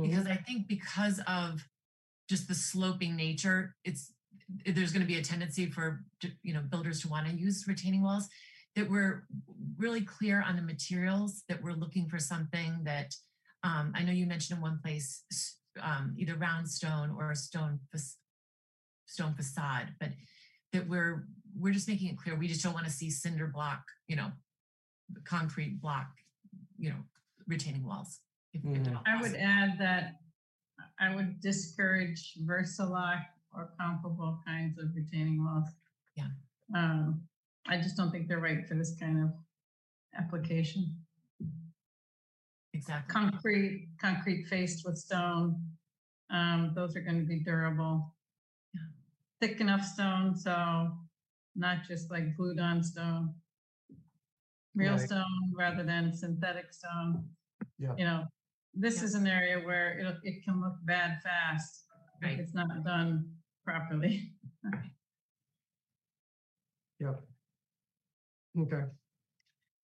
[0.00, 1.66] because I think because of
[2.28, 4.12] just the sloping nature, it's
[4.64, 6.04] there's going to be a tendency for
[6.42, 8.28] you know builders to want to use retaining walls.
[8.74, 9.24] That we're
[9.78, 11.44] really clear on the materials.
[11.48, 13.14] That we're looking for something that
[13.62, 15.24] um, I know you mentioned in one place
[15.82, 17.80] um, either round stone or a stone
[19.06, 20.10] stone facade, but
[20.72, 21.26] that we're
[21.58, 24.30] we're just making it clear we just don't want to see cinder block, you know,
[25.24, 26.08] concrete block,
[26.78, 26.96] you know,
[27.46, 28.20] retaining walls.
[28.52, 30.20] If, if at all I would add that
[30.98, 33.18] I would discourage Versa-Lok
[33.54, 35.68] or comparable kinds of retaining walls.
[36.16, 36.28] Yeah.
[36.74, 37.22] Um,
[37.68, 39.30] I just don't think they're right for this kind of
[40.18, 40.96] application.
[42.72, 43.12] Exactly.
[43.12, 45.62] Concrete, concrete faced with stone.
[46.30, 48.14] Um, those are going to be durable.
[49.40, 50.92] Thick enough stone, so
[51.54, 53.34] not just like glued on stone.
[54.76, 55.00] Real Right.
[55.00, 57.26] stone rather than synthetic stone.
[57.78, 57.94] Yeah.
[57.96, 58.26] You know,
[58.74, 61.86] this is an area where it, it can look bad fast.
[62.22, 64.32] if It's not done properly.
[66.98, 67.22] Yep.
[68.58, 68.84] Okay.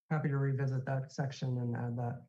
[0.09, 2.23] Happy to revisit that section and add that.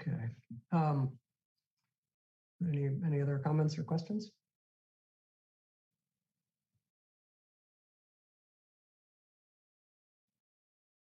[0.00, 0.37] Okay.
[0.72, 1.12] Um,
[2.62, 4.30] any, any other comments or questions?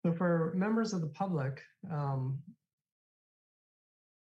[0.05, 2.37] So for members of the public, um,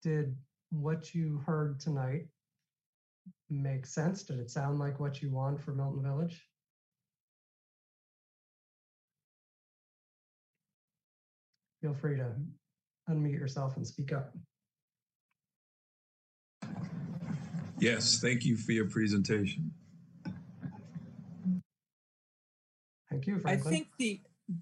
[0.03, 0.35] did
[0.71, 2.27] what you heard tonight
[3.51, 4.23] make sense?
[4.23, 6.43] Did it sound like what you want for Milton Village?
[11.83, 12.33] Feel free to
[13.11, 14.33] unmute yourself and speak up.
[17.79, 19.73] Yes, thank you for your presentation.
[23.11, 24.21] Thank you, for I think the,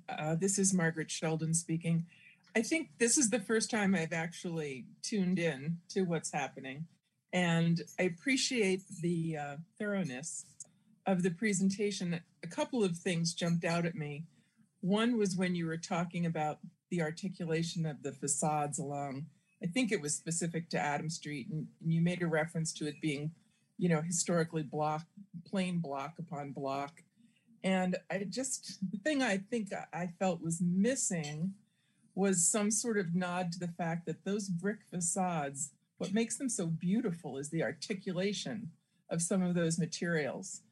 [0.09, 2.07] uh, this is Margaret Sheldon speaking.
[2.55, 6.87] I think this is the first time I've actually tuned in to what's happening.
[7.33, 10.45] And I appreciate the uh, thoroughness
[11.07, 12.21] of the presentation.
[12.43, 14.25] A couple of things jumped out at me.
[14.81, 16.59] One was when you were talking about
[16.91, 19.27] the articulation of the facades along,
[19.63, 22.87] I think it was specific to Adams Street, and, and you made a reference to
[22.87, 23.31] it being,
[23.79, 25.03] you know, historically block,
[25.47, 27.03] plain block upon block.
[27.63, 31.55] And I just, the thing I think I felt was missing
[32.15, 36.49] was some sort of nod to the fact that those brick facades, what makes them
[36.49, 38.71] so beautiful is the articulation
[39.09, 40.63] of some of those materials.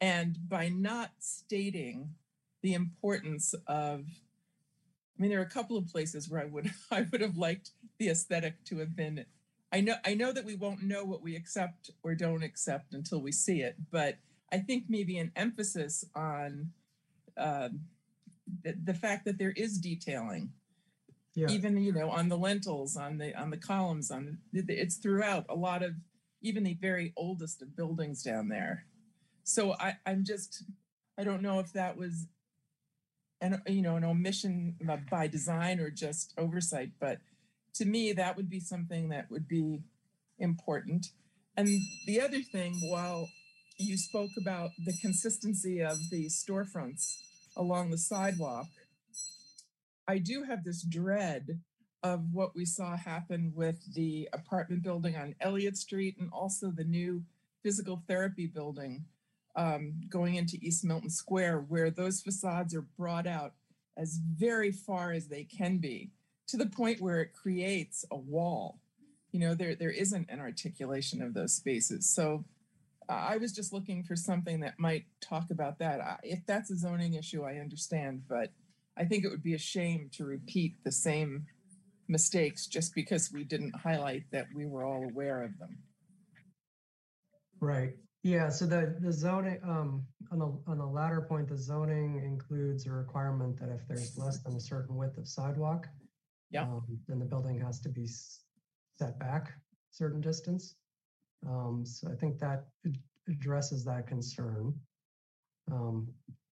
[0.00, 2.14] And by not stating
[2.62, 4.06] the importance of,
[5.20, 7.72] I mean, there are a couple of places where I would I would have liked
[7.98, 9.26] the aesthetic to have been.
[9.70, 13.20] I know I know that we won't know what we accept or don't accept until
[13.20, 14.16] we see it, but
[14.50, 16.72] I think maybe an emphasis on
[17.36, 17.82] um,
[18.64, 20.52] the, the fact that there is detailing
[21.34, 21.48] Yeah.
[21.50, 25.54] even you know on the lintels on the on the columns on it's throughout a
[25.54, 25.92] lot of
[26.42, 28.86] even the very oldest of buildings down there
[29.44, 30.64] so i i'm just
[31.16, 32.26] i don't know if that was
[33.40, 34.76] an you know an omission
[35.10, 37.18] by design or just oversight but
[37.74, 39.80] to me that would be something that would be
[40.38, 41.06] important.
[41.56, 41.68] And
[42.06, 43.28] the other thing while
[43.78, 47.18] you spoke about the consistency of the storefronts
[47.56, 48.66] along the sidewalk
[50.08, 51.60] I do have this dread
[52.02, 56.84] of what we saw happen with the apartment building on Eliot Street and also the
[56.84, 57.22] new
[57.62, 59.04] physical therapy building
[59.56, 63.54] um, going into East Milton Square, where those facades are brought out
[63.96, 66.10] as very far as they can be
[66.48, 68.80] to the point where it creates a wall.
[69.32, 72.08] You know, there there isn't an articulation of those spaces.
[72.08, 72.44] So
[73.08, 76.00] uh, I was just looking for something that might talk about that.
[76.00, 78.50] I, if that's a zoning issue, I understand, but
[78.96, 81.46] I think it would be a shame to repeat the same
[82.08, 85.78] mistakes just because we didn't highlight that we were all aware of them.
[87.60, 87.94] Right.
[88.22, 88.48] Yeah.
[88.50, 92.90] So the the zoning um, on the on the latter point, the zoning includes a
[92.92, 95.88] requirement that if there's less than a certain width of sidewalk,
[96.50, 98.40] yeah, um, then the building has to be s-
[98.98, 99.52] set back a
[99.94, 100.74] certain distance.
[101.48, 102.98] Um, so I think that ad-
[103.28, 104.74] addresses that concern.
[105.72, 106.08] Um,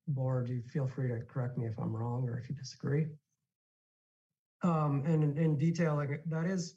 [0.06, 3.06] board, you feel free to correct me if I'm wrong or if you disagree.
[4.62, 6.76] Um, and in, in detail, like that is,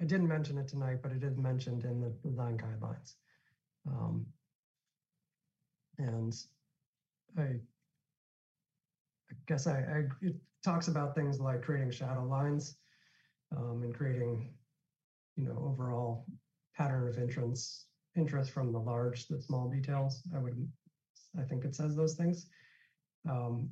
[0.00, 3.14] I didn't mention it tonight, but it is mentioned in the design guidelines.
[3.88, 4.26] Um,
[5.98, 6.34] and
[7.38, 12.76] I, I guess I, I, it talks about things like creating shadow lines
[13.56, 14.54] um, and creating,
[15.36, 16.26] you know, overall
[16.76, 20.22] pattern of entrance, interest from the large, to the small details.
[20.34, 20.68] I would,
[21.38, 22.46] I think it says those things.
[23.28, 23.70] Um,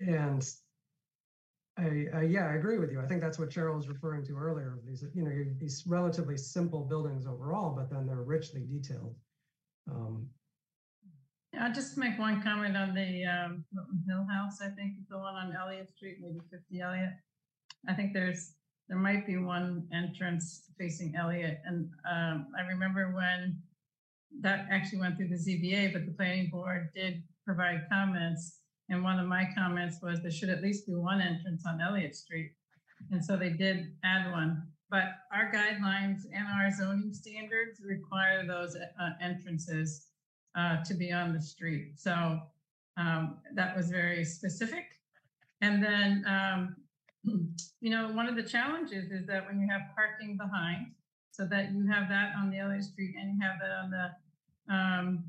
[0.00, 0.48] and
[1.78, 3.00] I, yeah, I agree with you.
[3.00, 4.80] I think that's what Cheryl was referring to earlier.
[4.84, 9.14] These, you know, these relatively simple buildings overall, but then they're richly detailed.
[9.90, 10.28] Um,
[11.58, 15.34] I'll just make one comment on the um, Milton Hill House, I think, the one
[15.34, 17.10] on Eliot Street, maybe 50 Eliot.
[17.88, 18.54] I think there's,
[18.88, 21.58] there might be one entrance facing Eliot.
[21.64, 23.62] And um, I remember when
[24.40, 28.58] that actually went through the ZBA, but the planning board did provide comments.
[28.90, 32.14] And one of my comments was there should at least be one entrance on Eliot
[32.14, 32.52] Street.
[33.10, 34.62] And so they did add one.
[34.90, 40.06] But our guidelines and our zoning standards require those uh, entrances
[40.58, 41.92] uh, to be on the street.
[41.96, 42.40] So
[42.96, 44.84] um, that was very specific.
[45.60, 46.76] And then, um,
[47.80, 50.86] you know, one of the challenges is that when you have parking behind,
[51.30, 54.74] so that you have that on the Eliot Street and you have that on the,
[54.74, 55.24] um,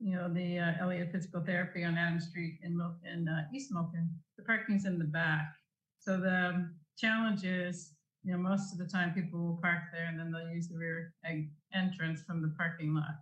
[0.00, 3.72] you know, the uh, Elliott Physical Therapy on Adams Street in, Mil- in uh, East
[3.72, 5.54] Milton, the parking's in the back.
[5.98, 7.92] So the um, challenge is,
[8.22, 10.76] you know, most of the time people will park there and then they'll use the
[10.76, 11.12] rear
[11.74, 13.16] entrance from the parking lot.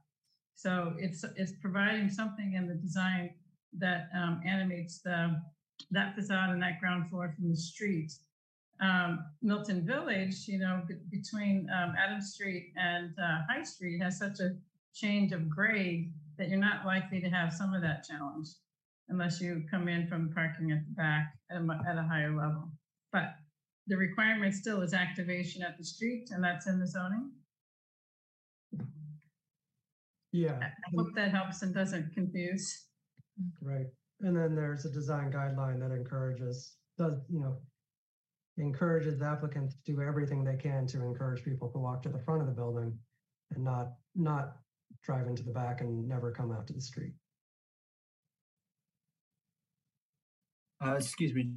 [0.54, 3.34] So it's it's providing something in the design
[3.78, 5.40] that um, animates the
[5.90, 8.12] that facade and that ground floor from the street.
[8.80, 14.18] Um, Milton Village, you know, b- between um, Adams Street and uh, High Street has
[14.18, 14.56] such a
[14.94, 18.48] change of grade that you're not likely to have some of that challenge
[19.08, 22.70] unless you come in from parking at the back at a, at a higher level.
[23.12, 23.34] But
[23.86, 27.30] the requirement still is activation at the street, and that's in the zoning.
[30.32, 30.58] yeah.
[30.62, 32.86] I hope that helps and doesn't confuse.
[33.60, 33.86] Right.
[34.20, 37.56] And then there's a design guideline that encourages, does, you know,
[38.56, 42.20] encourages the applicant to do everything they can to encourage people to walk to the
[42.20, 42.96] front of the building
[43.54, 44.58] and not, not
[45.02, 47.12] drive into the back and never come out to the street.
[50.84, 51.52] Uh, excuse me,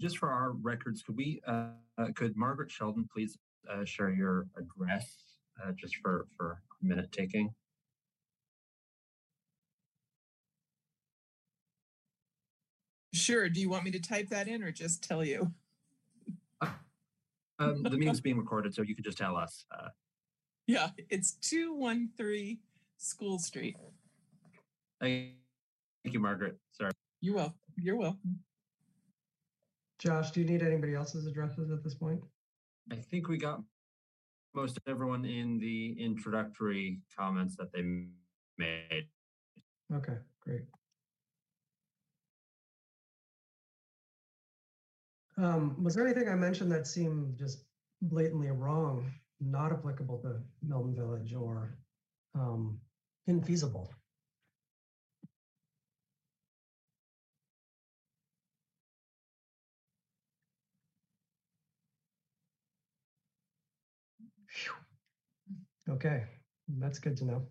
[0.00, 3.38] just for our records, could we, uh, uh, could Margaret Sheldon please
[3.70, 5.24] uh, share your address
[5.62, 7.54] uh, just for, for minute taking?
[13.14, 13.48] Sure.
[13.48, 15.52] Do you want me to type that in or just tell you?
[17.60, 19.64] Um, the meeting's being recorded, so you can just tell us.
[19.70, 19.88] Uh,
[20.66, 22.58] Yeah, it's 213
[22.96, 23.76] School Street.
[25.00, 25.34] thank
[26.04, 26.56] you, Margaret.
[26.72, 26.92] Sorry.
[27.20, 27.54] You're welcome.
[27.76, 28.38] You're welcome.
[29.98, 32.20] Josh, do you need anybody else's addresses at this point?
[32.90, 33.60] I think we got
[34.54, 37.82] most everyone in the introductory comments that they
[38.58, 39.08] made.
[39.92, 40.62] Okay, great.
[45.36, 47.64] Um, was there anything I mentioned that seemed just
[48.02, 49.10] blatantly wrong,
[49.44, 51.76] not applicable to Milton Village or
[52.34, 52.78] um,
[53.28, 53.88] infeasible?
[64.48, 64.72] Phew.
[65.90, 66.24] Okay,
[66.78, 67.42] that's good to know.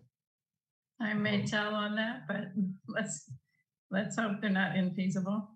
[1.00, 2.52] I may tell on that, but
[2.88, 3.30] let's,
[3.90, 5.48] let's hope they're not infeasible.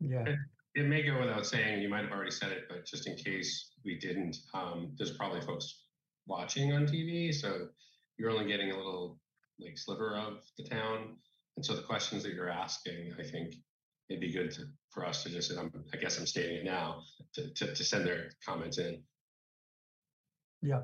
[0.00, 0.24] Yeah.
[0.26, 0.38] It,
[0.74, 3.71] it may go without saying, you might have already said it, but just in case
[3.84, 5.84] we didn't, um, there's probably folks
[6.26, 7.68] watching on TV, so
[8.18, 9.18] you're only getting a little
[9.60, 11.16] like sliver of the town.
[11.56, 13.54] And so the questions that you're asking, I think
[14.08, 16.64] it'd be good to, for us to just, and I'm, I guess I'm stating it
[16.64, 17.02] now,
[17.34, 19.02] to, to, to send their comments in.
[20.62, 20.82] Yeah.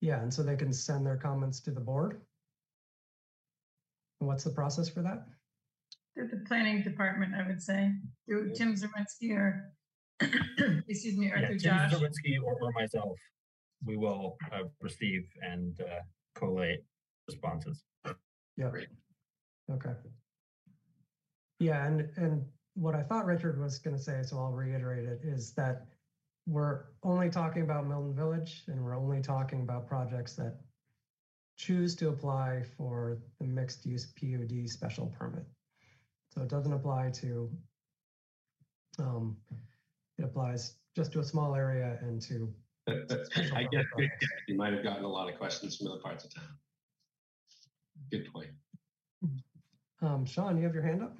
[0.00, 2.20] Yeah, and so they can send their comments to the board?
[4.20, 5.26] And what's the process for that?
[6.14, 7.92] Through the planning department, I would say,
[8.26, 9.72] through Tim Czerwienski or,
[10.88, 11.92] excuse me, or Yeah, through Tim Josh.
[11.92, 13.16] Czerwienski or, or myself,
[13.84, 16.00] we will uh, receive and uh,
[16.34, 16.84] collate
[17.26, 17.82] responses.
[18.56, 18.70] Yeah.
[19.70, 19.92] Okay.
[21.58, 22.44] Yeah, and and
[22.74, 25.86] what I thought Richard was going to say, so I'll reiterate it, is that
[26.46, 30.58] we're only talking about Milton Village, and we're only talking about projects that
[31.56, 35.44] choose to apply for the mixed use PUD special permit.
[36.30, 37.50] So it doesn't apply to.
[38.98, 39.36] Um,
[40.20, 42.52] it applies just to a small area and to.
[42.88, 44.26] I guess good projects.
[44.48, 46.48] you might have gotten a lot of questions from other parts of town.
[48.10, 48.50] Good point.
[50.02, 51.16] Um, Sean, you have your hand up?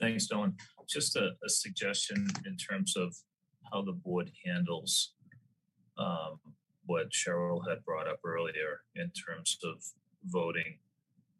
[0.00, 0.54] Thanks, Dylan.
[0.88, 3.14] Just a, a suggestion in terms of
[3.72, 5.14] how the board handles
[5.98, 6.38] um,
[6.86, 9.82] what Cheryl had brought up earlier in terms of
[10.26, 10.78] voting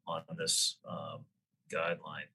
[0.07, 1.27] on this um,
[1.73, 2.31] guideline.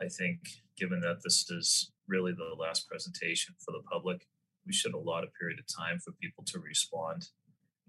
[0.00, 0.40] I think,
[0.76, 4.26] given that this is really the last presentation for the public,
[4.66, 7.28] we should allot a period of time for people to respond.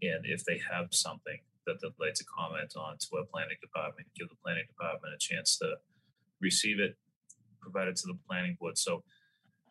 [0.01, 4.07] And if they have something that they'd like to comment on to our planning department,
[4.17, 5.75] give the planning department a chance to
[6.41, 6.97] receive it,
[7.61, 8.77] provide it to the planning board.
[8.77, 9.03] So,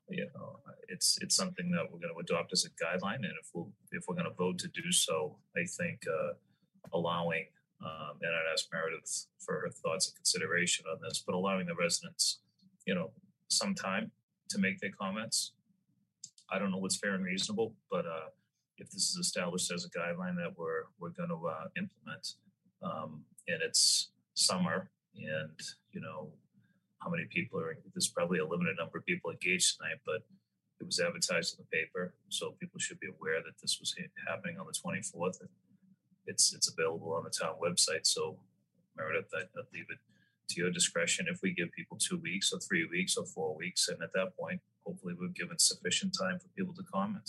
[0.09, 3.49] you know, it's it's something that we're going to adopt as a guideline, and if
[3.55, 6.33] we'll if we're going to vote to do so, I think uh,
[6.93, 7.47] allowing
[7.85, 11.75] um, and I'd ask Meredith for her thoughts and consideration on this, but allowing the
[11.75, 12.39] residents,
[12.87, 13.11] you know,
[13.49, 14.13] some time
[14.53, 15.53] to make their comments.
[16.51, 18.29] I don't know what's fair and reasonable, but uh,
[18.79, 22.35] if this is established as a guideline that we're we're going to uh, implement,
[22.83, 25.59] um, and it's summer, and
[25.93, 26.29] you know,
[26.99, 27.77] how many people are?
[27.95, 30.23] There's probably a limited number of people engaged tonight, but
[30.81, 33.95] it was advertised in the paper, so people should be aware that this was
[34.29, 35.41] happening on the 24th.
[35.41, 35.49] And
[36.27, 38.05] it's it's available on the town website.
[38.07, 38.37] So,
[38.97, 39.99] Meredith, I'd leave it
[40.53, 43.89] to your discretion if we give people two weeks or three weeks or four weeks,
[43.89, 47.29] and at that point, hopefully, we've given sufficient time for people to comment.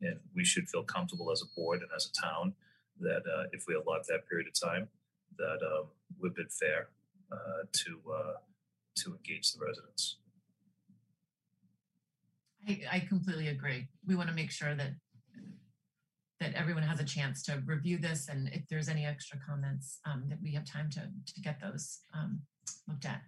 [0.00, 2.54] And we should feel comfortable as a board and as a town
[3.00, 4.88] that uh, if we allot that period of time,
[5.38, 5.86] that um,
[6.20, 6.88] we've been fair
[7.30, 8.32] uh, to uh,
[8.96, 10.18] to engage the residents.
[12.68, 13.88] I, I completely agree.
[14.06, 14.92] We want to make sure that
[16.40, 20.24] that everyone has a chance to review this, and if there's any extra comments, um,
[20.28, 22.40] that we have time to to get those um,
[22.88, 23.22] looked at.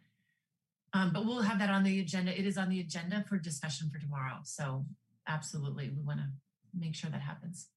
[0.93, 2.39] Um, but we'll have that on the agenda.
[2.39, 4.39] It is on the agenda for discussion for tomorrow.
[4.45, 4.87] So
[5.27, 6.27] absolutely, we want to
[6.79, 7.69] make sure that happens.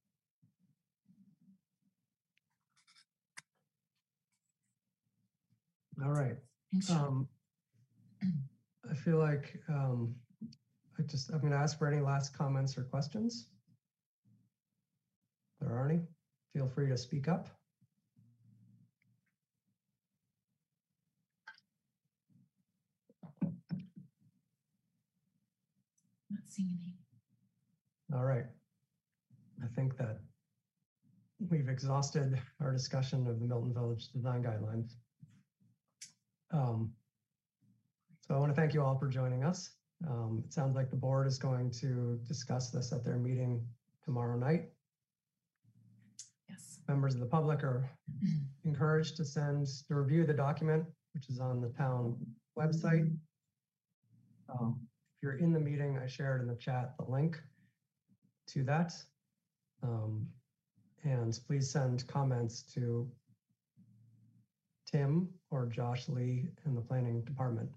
[6.03, 6.35] All right.
[6.91, 7.27] Um,
[8.89, 10.13] I feel like um,
[10.99, 13.47] I just, I'm going to ask for any last comments or questions.
[15.59, 16.01] If there are any,
[16.53, 17.47] feel free to speak up.
[26.29, 28.17] Not seeing any.
[28.17, 28.45] All right.
[29.63, 30.19] I think that
[31.49, 34.93] we've exhausted our discussion of the Milton Village Design Guidelines.
[36.51, 36.91] Um,
[38.21, 39.69] so I want to thank you all for joining us.
[40.07, 43.65] Um, it sounds like the board is going to discuss this at their meeting
[44.03, 44.69] tomorrow night.
[46.49, 46.79] Yes.
[46.87, 47.89] Members of the public are
[48.63, 52.15] encouraged to send, to review the document, which is on the town
[52.57, 53.11] website.
[54.49, 54.86] Um,
[55.17, 57.41] if you're in the meeting, I shared in the chat the link
[58.49, 58.93] to that.
[59.81, 60.27] Um,
[61.03, 63.09] and please send comments to
[64.85, 67.69] Tim or Josh Lee in the planning department.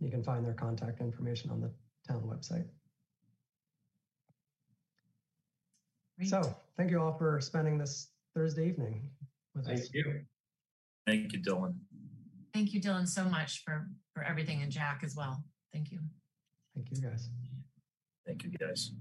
[0.00, 1.70] You can find their contact information on the
[2.06, 2.66] town website.
[6.22, 9.08] So thank you all for spending this Thursday evening
[9.54, 9.88] with Thank us.
[9.94, 10.20] you.
[11.06, 11.74] Thank you, Dylan.
[12.52, 15.42] Thank you, Dylan, so much for, for everything and Jack as well.
[15.72, 15.98] Thank you.
[16.74, 17.28] Thank you, guys.
[18.26, 18.92] Thank you, guys.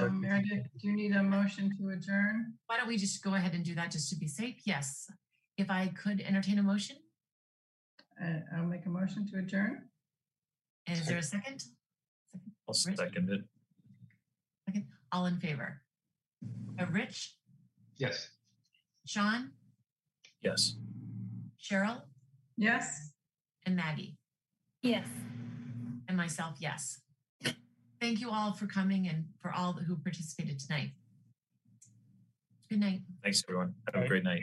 [0.00, 2.54] So Meredith, do you need a motion to adjourn?
[2.66, 4.56] Why don't we just go ahead and do that just to be safe?
[4.64, 5.10] Yes.
[5.56, 6.96] If I could entertain a motion,
[8.20, 9.88] Uh, I'll make a motion to adjourn.
[10.86, 11.62] and is there a second?
[12.66, 13.42] I'll second it.
[14.66, 15.82] Second, all in favor?
[16.78, 17.36] Uh, Rich,
[17.96, 18.30] Yes.
[19.06, 19.52] Sean,
[20.42, 20.74] Yes.
[21.60, 22.08] Cheryl,
[22.56, 23.12] Yes.
[23.64, 24.16] and Maggie,
[24.82, 25.06] Yes.
[26.08, 27.00] And myself, yes.
[28.00, 30.90] Thank you all for coming and for all who participated tonight.
[32.70, 33.00] Good night.
[33.22, 33.74] Thanks, everyone.
[33.92, 34.42] Have a great night.